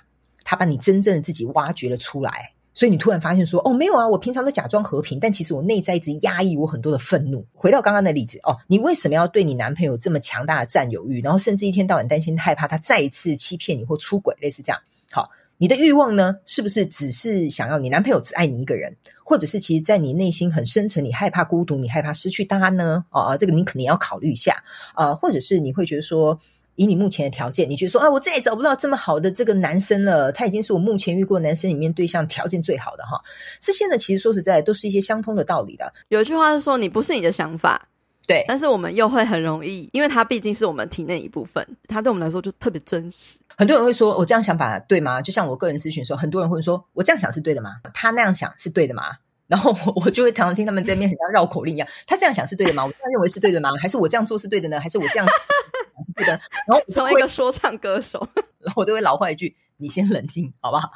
[0.45, 2.53] 他把你真正的自己挖掘了出来。
[2.73, 7.45] 所以你突然发现说，哦，没有啊，我平常都假装和平，但其实我内在一直压抑我很多的愤怒。
[7.53, 14.79] 回到刚刚的例子，哦，你为什么要对你男朋友这么强大的占有欲，然后甚至一天到晚担心害怕他再一次欺骗你或出轨，类似这样。
[15.11, 23.05] 好，你的欲望呢，是不是只是想要你男朋友只爱你一个人，或者是其实在你内心很深层，你害怕孤独，你害怕失去他呢？
[23.09, 24.63] 啊，这个你肯定要考虑一下
[24.95, 26.39] 啊，或者是你会觉得说。
[26.75, 33.21] 以你目前的条件，你觉得说啊，我再也找不到这么好的这个男生了，他已经是我目前遇过男生里面对象条件最好的哈。
[33.59, 35.93] 这些呢，其实说实在，都是一些相通的道理的。
[36.07, 37.87] 有一句话是说，你不是你的想法，
[38.25, 43.37] 对，但是我们又会很容易，因为他毕竟是我们体内一部分，他对我们来说就特别真实。
[43.57, 45.21] 很多人会说，我这样想法对吗？
[45.21, 47.77] 就像我个人咨询的时候，很多人会说，我这样想是对的吗？
[47.93, 49.03] 他那样想是对的吗？
[49.47, 52.85] 然后 我就会常常听他们在那边很像绕口令一样，他这样想是对的吗？
[52.85, 53.69] 我这样认为是对的吗？
[53.81, 54.79] 还是我这样做是对的呢？
[54.79, 56.31] 还是我这样想是对的？
[56.67, 58.25] 然后成为一个说唱歌手，
[58.59, 60.89] 然后我都会老话一句：你先冷静，好不好？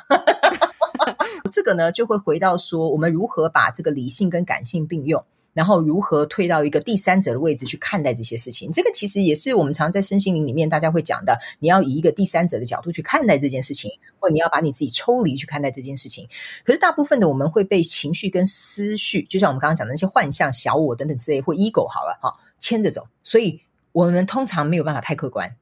[1.52, 5.24] 这个呢，就会回到说，我们如何把这个理性跟感性并用，
[5.56, 8.70] 然后如何退到一个第三者的位置去看待这些事情。
[8.74, 13.90] 这个其实也是我们常在身心灵里面大家会讲的，你要以一个第三者的角度去看待这件事情，
[14.20, 16.28] 或你要把你自己抽离去看待这件事情。
[16.66, 23.62] 可是大部分的我们会被情绪跟思绪，就像我们刚刚讲的那些幻象、小我等等之类，或 ego 好了哈，牵着走，所以
[23.94, 25.56] 我们通常没有办法太客观，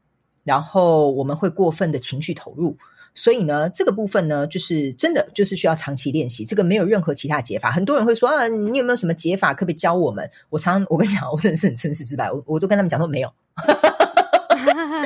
[0.44, 2.76] 然后我们会过分的情绪投入。
[3.16, 6.44] 所以呢，这个部分呢，就是真的就是需要长期练习。
[6.46, 7.70] 这个没有任何其他解法。
[7.70, 10.30] 很多人会说啊，你有没有什么解法，可不可以教我们？
[10.50, 13.32] 我常常我跟你讲，我真的是很诚实之白，我我都跟他们讲说没有。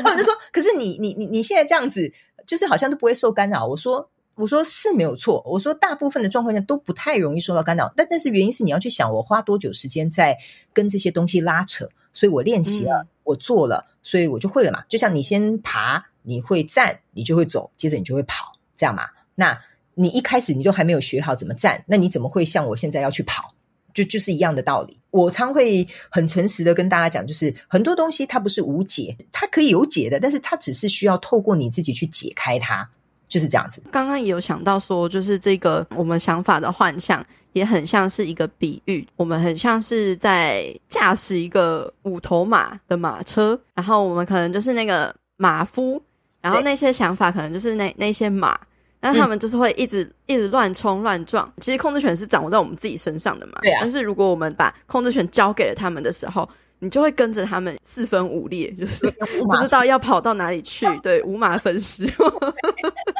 [0.03, 2.11] 他们就说，可是你你你你现在这样子，
[2.45, 3.65] 就是好像都不会受干扰。
[3.67, 5.43] 我说我说是没有错。
[5.45, 10.37] 我说大部分的状况下都不太容易受到干扰，但但是原因是你要去想，我花多久时间在
[10.71, 14.83] 跟这些东西拉扯，所以我练习了，嗯、我做了，所以我就会了嘛。
[14.87, 16.05] 就像你先爬。
[16.29, 19.03] 你会站，你就会走，接着你就会跑，这样嘛？
[19.35, 19.57] 那
[19.93, 23.55] 你一开始你就还没有学好怎么站，那你怎么会像我现在要去跑？
[23.93, 24.99] 就就是一样的道理。
[25.09, 32.89] 我常会很诚实的跟大家讲，就是很多东西它不是无解，它可以有解的，但是它只是需要透过你自己去解开它，
[33.27, 33.81] 就是这样子。
[33.91, 46.01] 刚刚也有想到说，就是这个我们想法的幻象也很像是一个比喻，我们很像是在驾驶一个五头马的马车，然后我们可能就是那个马夫。
[46.39, 48.57] 然后那些想法可能就是那那些马，
[49.01, 51.51] 那他们就是会一直、嗯、一直乱冲乱撞。
[51.57, 53.53] 其实控制权是掌握在我们自己身上的嘛。
[53.63, 53.79] 对啊。
[53.81, 56.47] 但是如果我们把控制权交给了他们的时候，
[56.79, 59.11] 你就会跟着他们四分五裂，就是
[59.49, 60.85] 不知道要跑到哪里去。
[60.99, 62.05] 对，五马分尸。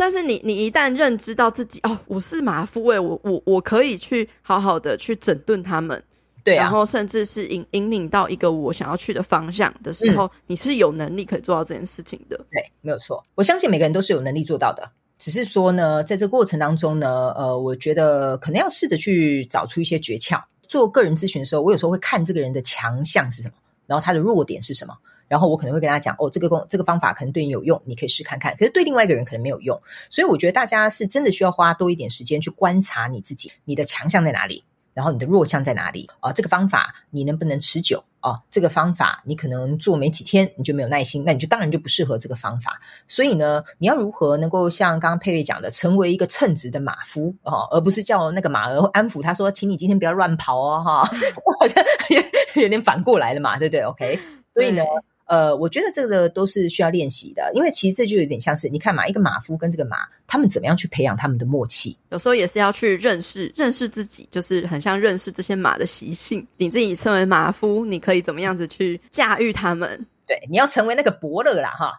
[0.00, 6.02] 但是你你一旦认知到自己哦，我是马夫诶，我我我可以去好好的去整顿他们。
[6.42, 12.36] 对啊，然后甚至是引引领到一个我想要去的方向的时候，嗯，你是有能力可以做到这件事情的。
[12.50, 13.22] 对，没有错。
[13.34, 20.42] 我相信每个人都是有能力做到的，只是说呢，在这个过程当中呢，呃，我觉得可能要试着去找出一些诀窍。
[20.62, 23.54] 做个人咨询的时候，我有时候会看这个人的强项是什么，
[23.86, 24.96] 然后他的弱点是什么，
[25.30, 28.52] 然后我可能会跟他讲，哦，这个工这个方法可能对你有用，你可以试看看。
[28.56, 34.64] 可是对另外一个人可能没有用，所以我觉得大家是真的需要花多一点时间去观察你自己，你的强项在哪里。
[34.92, 36.32] 然后你的弱项在哪里啊？
[36.32, 38.34] 这个方法你能不能持久啊？
[38.50, 42.80] 这个方法你可能做没几天你就没有耐心，那你就当然就不适合这个方法。
[43.06, 51.04] 所以呢，你要如何能够像刚刚佩佩讲的，成为一个称职的马夫啊，而不是叫那个马儿安抚他说，请你今天不要乱跑哦，哈，
[51.60, 51.82] 好像
[52.60, 54.18] 有点反过来了嘛，对不对？OK，
[54.52, 54.82] 所以呢。
[55.30, 61.96] 呃，我觉得这个都是需要练习的，因为其实这就有点像是你看嘛，一个马夫跟这个马，他们怎么样去培养他们的默契？
[62.08, 66.44] 有时候也是要去认识认识自己，就是很像认识这些马的习性。
[66.56, 70.04] 你自己身为马夫，你可以怎么样子去驾驭他们？
[70.26, 71.96] 对，你要成为那个伯乐啦，哈。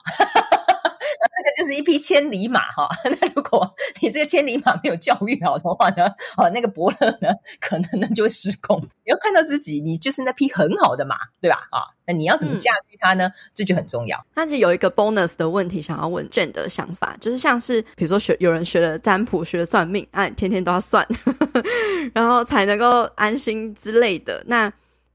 [1.71, 2.89] 是一匹千里马哈，
[3.21, 6.05] 那如果你这个千里马没有教育好的话呢，
[6.37, 8.79] 哦，那个伯乐呢，可能呢就会失控。
[9.03, 11.67] 你要看到自己，你就是那匹很好的马，对吧？
[11.71, 13.27] 啊，那你要怎么驾驭它呢？
[13.27, 14.23] 嗯、这就很重要。
[14.35, 21.05] 那就有一个 bonus 的问题想要问 Jhen 的想法，就是像是比如说学有人学了占卜，学了算命，啊，天天都要算，
[22.13, 24.43] 然后才能够安心之类的。
[24.47, 24.71] 那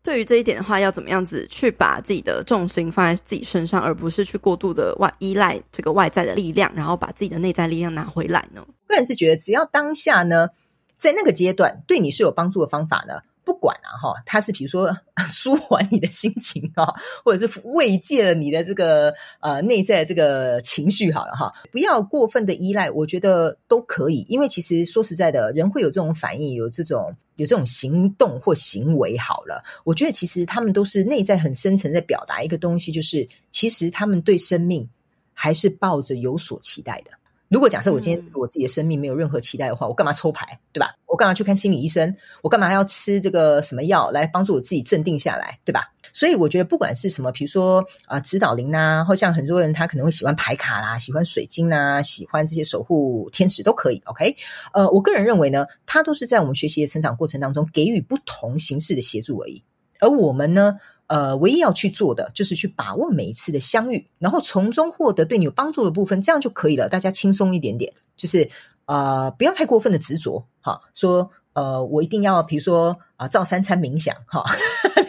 [0.07, 8.65] 对于这一点的话，要怎么样子去把自己的重心放在自己身上，而不是去过度的外依赖这个外在的力量，然后把自己的内在力量拿回来呢？
[8.87, 10.51] 个人是觉得，只要当下呢，
[10.97, 13.15] 在那个阶段对你是有帮助的方法呢。
[13.47, 14.95] 不管啊哈，它是比如说
[15.31, 16.93] 舒缓你的心情啊，
[17.25, 24.27] 或者是慰藉了你的这个呃内在这个情绪好了哈，不要过分的依赖，我觉得都可以。
[24.29, 34.89] 因为其实说实在的，人会有这种反应，有这种有这种行动或行为好了，我觉得其实他们都是内在很深层在表达一个东西，就是其实他们对生命
[35.33, 37.13] 还是抱着有所期待的。
[37.49, 40.95] 如果假设我今天对我自己的生命没有任何期待的话，嗯、我干嘛抽牌，对吧？
[41.07, 42.15] 我干嘛去看心理医生？
[42.43, 45.93] 我干嘛还要吃这个什么药来帮助我自己镇定下来，对吧？
[46.13, 54.03] 所以我觉得不管是什么，比如说啊、呃，指导灵呐，或像很多人他可能会喜欢牌卡啦，喜欢水晶呐，喜欢这些守护天使都可以。
[54.07, 54.35] OK，
[54.73, 59.63] 呃，我个人认为呢，它都是在我们学习的成长过程当中给予不同形式的协助而已。
[60.01, 60.77] 而我们呢，
[61.07, 66.89] 呃，唯一要去做的就是去把握每一次的相遇，然后从中获得对你有帮助的部分，这样就可以了。
[66.89, 68.51] 大家轻松一点点，就是
[68.87, 71.31] 呃，不要太过分的执着，哈，说。
[71.57, 74.45] 呃，我一定要，比如说啊、呃，照三餐冥想，哈，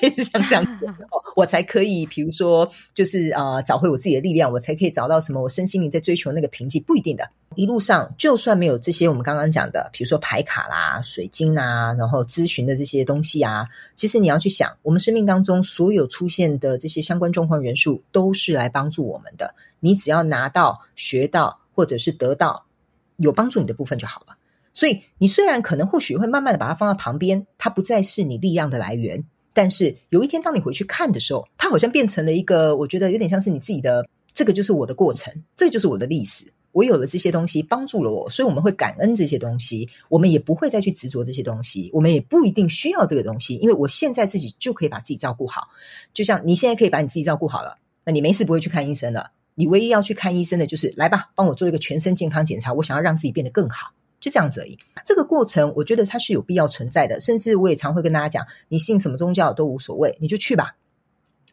[0.01, 0.87] 类 似像这样子，
[1.35, 7.29] 我才可以，比如说，就是啊、呃，找回我自己的力量，我才可以找到什么，我身心灵在追求那个平静，不一定的。
[7.55, 19.53] 一路上，就算没有这些我们刚刚讲的，比如说牌卡啦、水晶啊，然后咨询的这些东西啊，其实你要去想，我们生命当中所有出现的这些相关状况元素，都是来帮助我们的。
[19.81, 22.65] 你只要拿到、学到，或者是得到
[23.17, 24.36] 有帮助你的部分就好了。
[24.77, 36.53] 所以你虽然可能或许会慢慢的把它放到旁边，它不再是你力量的来源，但是有一天当你回去看的时候，它好像变成了一个，我觉得有点像是你自己的，这个就是我的过程，这就是我的历史。
[36.73, 45.69] 我有了这些东西，帮助了我，所以我们会感恩这些东西，我们也不会再去执着这些东西，我们也不一定需要这个东西，因为我现在自己就可以把自己照顾好。
[46.13, 49.31] 就像你现在可以把你自己照顾好了，那你没事不会去看医生了。
[49.55, 53.87] 你唯一要去看医生的就是来吧，帮我做一个全身健康检查，我想要让自己变得更好，
[54.27, 54.77] 是这样子而已。
[55.05, 60.75] 这个过程我觉得它是有必要存在的，甚至我也常会跟大家讲，你信什么宗教都无所谓，你就去吧，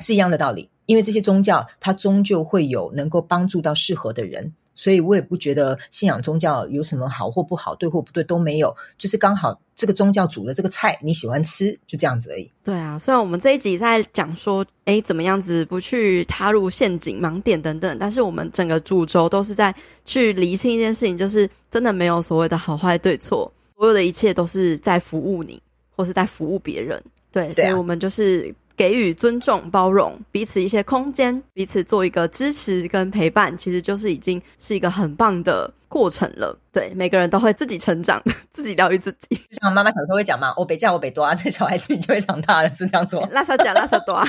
[0.00, 0.70] 是一样的道理。
[0.86, 4.52] 因为这些宗教它终究会有能够帮助到适合的人。
[4.74, 12.50] 所以我也不觉得信仰宗教有什么好或不好，对或不对都没有，就是刚好这个宗教煮的这个菜你喜欢吃，就这样子而已。
[12.62, 25.62] 对啊，虽然我们这一集在讲说，诶，怎么样子不去踏入陷阱、盲点等等，但是我们整个主轴都是在去厘清一件事情，就是真的没有所谓的好坏对错，所有的一切都是在服务你，
[25.94, 27.02] 或是在服务别人。
[27.30, 28.54] 对，对啊，所以我们就是。
[28.76, 36.58] 给予尊重、包容彼此一些空间，彼此做一个支持跟陪伴，其实就是已经是一个很棒的过程了。
[36.72, 38.22] 对，每个人都会自己成长，
[38.52, 39.36] 自己疗愈自己。
[39.36, 43.26] 就像妈妈小时候会讲嘛，我北叫我北多啊，这小孩自己就会长大了，是这样做。
[43.30, 44.28] 拉萨讲拉萨多啊。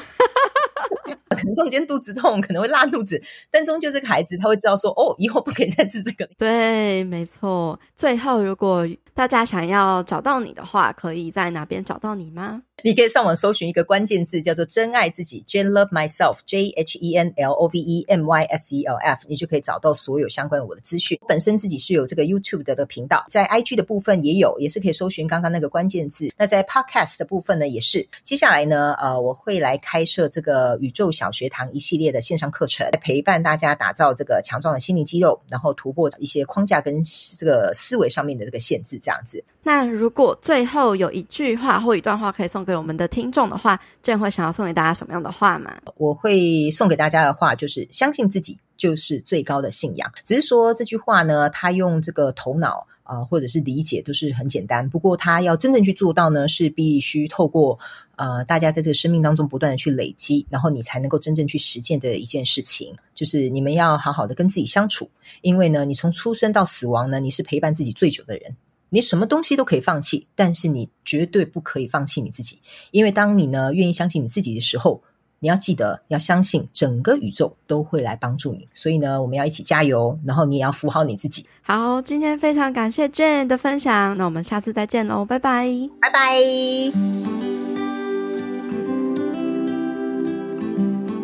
[1.30, 3.22] 可能中间肚子痛，可能会拉肚子，
[3.52, 6.26] 但终究这个孩子他会知道说，哦，以后不可以再吃这个。
[6.38, 7.78] 对，没错。
[7.94, 12.62] 最后，如果大家想要找到你的话，可以在哪边找到你吗？
[12.84, 18.96] 你可以上网搜寻一个关键字，叫做“真爱自己 ”，Jen Love Myself，J H E N L O V E M Y S E L
[18.98, 21.20] F，你就可以找到所有相关我的资讯。
[21.28, 26.30] 本身自己是有这个 YouTube 的个频道，在 IG 的部分也有，也是可以搜寻刚刚那个关键字。
[26.38, 28.06] 那在 Podcast 的部分呢，也是。
[28.24, 37.02] 接下来呢，呃，我会来开设这个宇宙小学堂一系列的线上课程，陪伴大家打造这个强壮的心灵肌肉，然后突破一些框架跟
[37.38, 39.44] 这个思维上面的这个限制，这样子。
[39.64, 45.74] 那如果最后有一句话或一段话可以送给我们的听众的话，Jen 会想要送给大家什么样的话吗？
[45.98, 50.12] 我会送给大家的话就是：相信自己就是最高的信仰。
[50.24, 54.90] 只是说这句话呢，他用这个头脑啊、或者是理解都是很简单。
[54.90, 57.78] 不过他要真正去做到呢，是必须透过
[58.16, 65.08] 呃大家在这个生命当中不断的去累积，然后你才能够真正去实践的一件事情，就是你们要好好的跟自己相处。
[65.42, 68.56] 因为呢，你从出生到死亡呢，你是陪伴自己最久的人。
[68.90, 72.60] 你什么东西都可以放弃，但是你绝对不可以放弃你自己。
[72.92, 75.02] 因为当你呢愿意相信你自己的时候，
[75.40, 78.68] 你要记得要相信整个宇宙都会来帮助你。
[78.74, 81.46] 所以呢，我们要一起加油，然后你也要扶好你自己。
[81.62, 85.68] 好，今天非常感谢 Jane 的分享，那我们下次再见喽，拜拜，
[86.00, 86.40] 拜拜。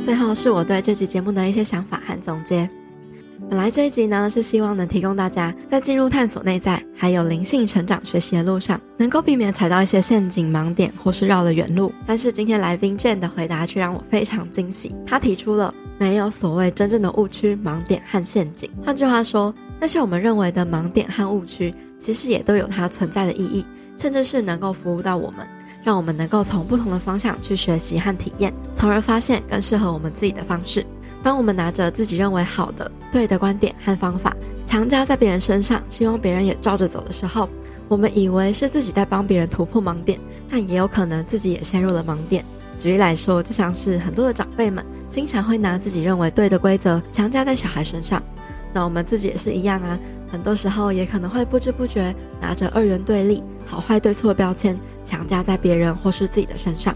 [0.03, 2.69] 最后是我对这期节目的一些想法和总结。
[3.49, 11.91] 本来这一集呢，是希望能提供大家在进入探索内在，还有灵性成长学习的路上，能够避免踩到一些陷阱、盲点，或是绕了远路。
[12.05, 14.95] 但是今天来宾 Jane 的回答却让我非常惊喜。
[15.05, 18.69] 他提出了没有所谓真正的误区、盲点和陷阱。
[18.83, 23.65] 换句话说，那些我们认为的盲点和误区，其实也都有它存在的意义，
[23.97, 25.45] 甚至是能够服务到我们，
[25.83, 30.85] 让我们能够从不同的方向去学习和体验，从而发现更适合我们自己的方式。
[31.23, 37.47] 当我们拿着自己认为好的、对的观点和方法，强加在别人身上，希望别人也照着走的时候，
[37.87, 40.19] 我们以为是自己在帮别人突破盲点，
[40.49, 42.43] 但也有可能自己也陷入了盲点。
[42.79, 48.21] 举例来说，就像是很多的长辈们经常会拿自己认为对的规则强加在小孩身上，
[48.73, 49.99] 那我们自己也是一样啊，
[50.31, 56.95] 很多时候也可能会不知不觉拿着二元对立、好坏对错标签强加在别人或是自己的身上。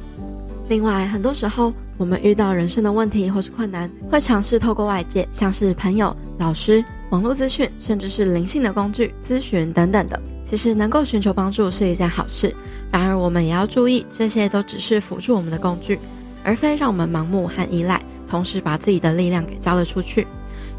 [0.67, 10.21] 另外，很多时候，我们遇到人生的问题或是困难，会尝试透过外界，像是朋友、老师、网络资讯，甚至是灵性的工具咨询等等的。
[10.43, 12.53] 其实能够寻求帮助是一件好事，
[12.91, 15.99] 然而我们也要注意，这些都只是辅助我们的工具，
[16.43, 20.27] 而非让我们盲目和依赖，同时把自己的力量给交了出去。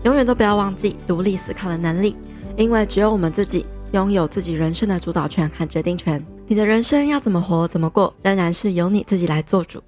[0.05, 2.15] 永远都不要忘记独立思考的能力，
[2.57, 6.25] 因为只有我们自己拥有自己人生的主导权和决定权。
[6.47, 9.83] 你的人生要怎么活、怎么过，仍然是由你自己来做主。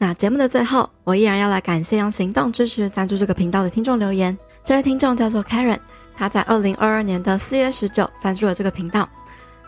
[0.00, 4.36] 那节目的最后，我依然要来感谢用行动支持赞助这个频道的听众留言。
[4.62, 5.80] 这位听众叫做 Karen，
[6.16, 9.08] 他在二零二二年的四月十九赞助了这个频道。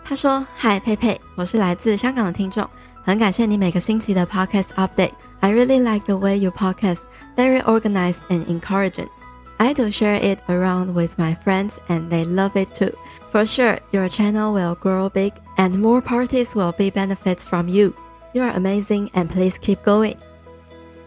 [0.05, 2.64] 他说：“嗨，佩佩，我是来自香港的听众，
[3.03, 5.11] 很感谢你每个星期的 podcast update。
[5.41, 6.99] I really like the way you podcast,
[7.37, 9.09] very organized and encouraging.
[9.57, 12.93] I do share it around with my friends and they love it too.
[13.33, 17.95] For sure, your channel will grow big and more parties will be benefits from you.”
[18.33, 20.16] You are amazing, and please keep going.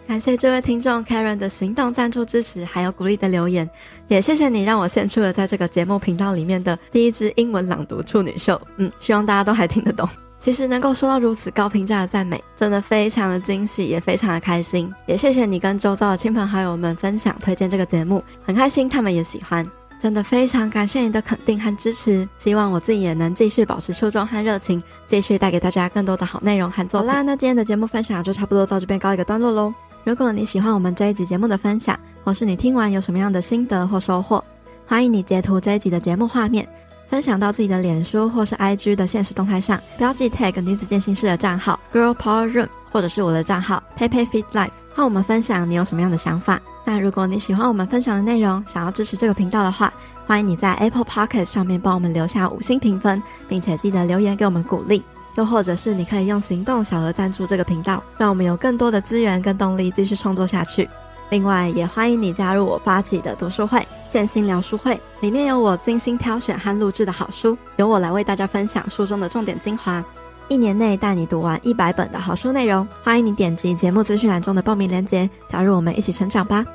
[0.05, 3.69] 感谢这位听众 Karen 的行动赞助支持，还有鼓励的留言，
[4.09, 8.59] 也谢谢你让我献出了在这个节目频道里面的第一支英文朗读处女秀。
[8.76, 10.07] 嗯，希望大家都还听得懂。
[10.39, 14.93] 其实能够收到如此高评价的赞美，真的非常的惊喜，也非常的开心。
[15.05, 19.65] 也谢谢你跟周遭的亲朋好友们分享推荐这个节目，很开心他们也喜欢。
[20.04, 27.10] 真的非常感谢你的肯定和支持，希望我自己也能继续保持初衷和热情，继续带给大家更多的好内容和作品。
[27.10, 29.74] 好啦，那今天的节目分享就差不多到这边告一个段落喽。
[30.04, 34.43] 如果你喜欢我们这一集节目的分享，或是你听完有什么样的心得或收获，
[34.86, 36.68] 欢迎你截图这一集的节目画面，
[37.08, 46.61] 分享到自己的脸书或是 IG 的现实动态上，标记 tag 女子健心室的账号 Girl Power Room，或者是我的账号 PeiPei Fit Life，和我们分享你有什么样的想法。
[46.85, 49.91] 那如果你喜欢我们分享的内容，想要支持这个频道的话，
[50.27, 55.03] 欢迎你在 Apple Podcast 上面帮我们留下五星评分，并且记得留言给我们鼓励。
[55.35, 60.87] 又或者是你可以用行动小额赞助这个频道，让我们有更多的资源跟动力继续创作下去。
[61.31, 70.03] 另外，也欢迎你加入我发起的读书会——建心聊书会，里面有我精心挑选和录制的好书，由我来为大家分享书中的重点精华，
[70.49, 72.87] 一年内带你读完一百本的好书内容。
[73.01, 76.65] 欢迎你点击节目资讯栏中的报名链接，加入我们一起成长吧。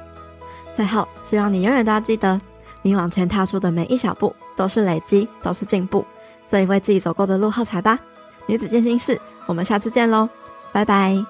[0.75, 2.41] 最后，希望你永远都要记得，
[2.83, 6.05] 你往前踏出的每一小步都是累积，都是进步，
[6.47, 7.99] 所以为自己走过的路喝彩吧。
[8.47, 10.29] 女子健心室，我们下次见喽，
[10.73, 11.25] 拜拜。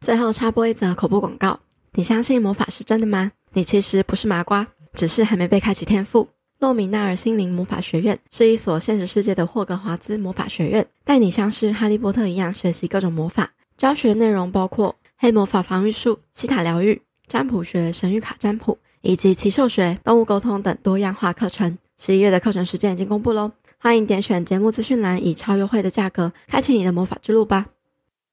[0.00, 1.60] 最后插播一则口播广告：
[1.92, 3.32] 你相信魔法是真的吗？
[3.52, 6.28] 你其实不是麻瓜，只是还没被开启天赋。
[6.58, 13.52] 洛米纳尔心灵魔法学院是一所现实世界的霍格华兹魔法学院，带你像是哈利波特一样学习各种魔法。
[13.76, 18.78] 教学内容包括黑魔法防御术、西塔疗愈、占卜学、神谕卡占卜。
[19.02, 21.78] 以及奇兽学、动物沟通等多样化课程。
[21.96, 27.64] 十一月的课程时间已经公布喽，欢迎点选节目资讯栏，以超优惠的价格开启你的魔法之路吧。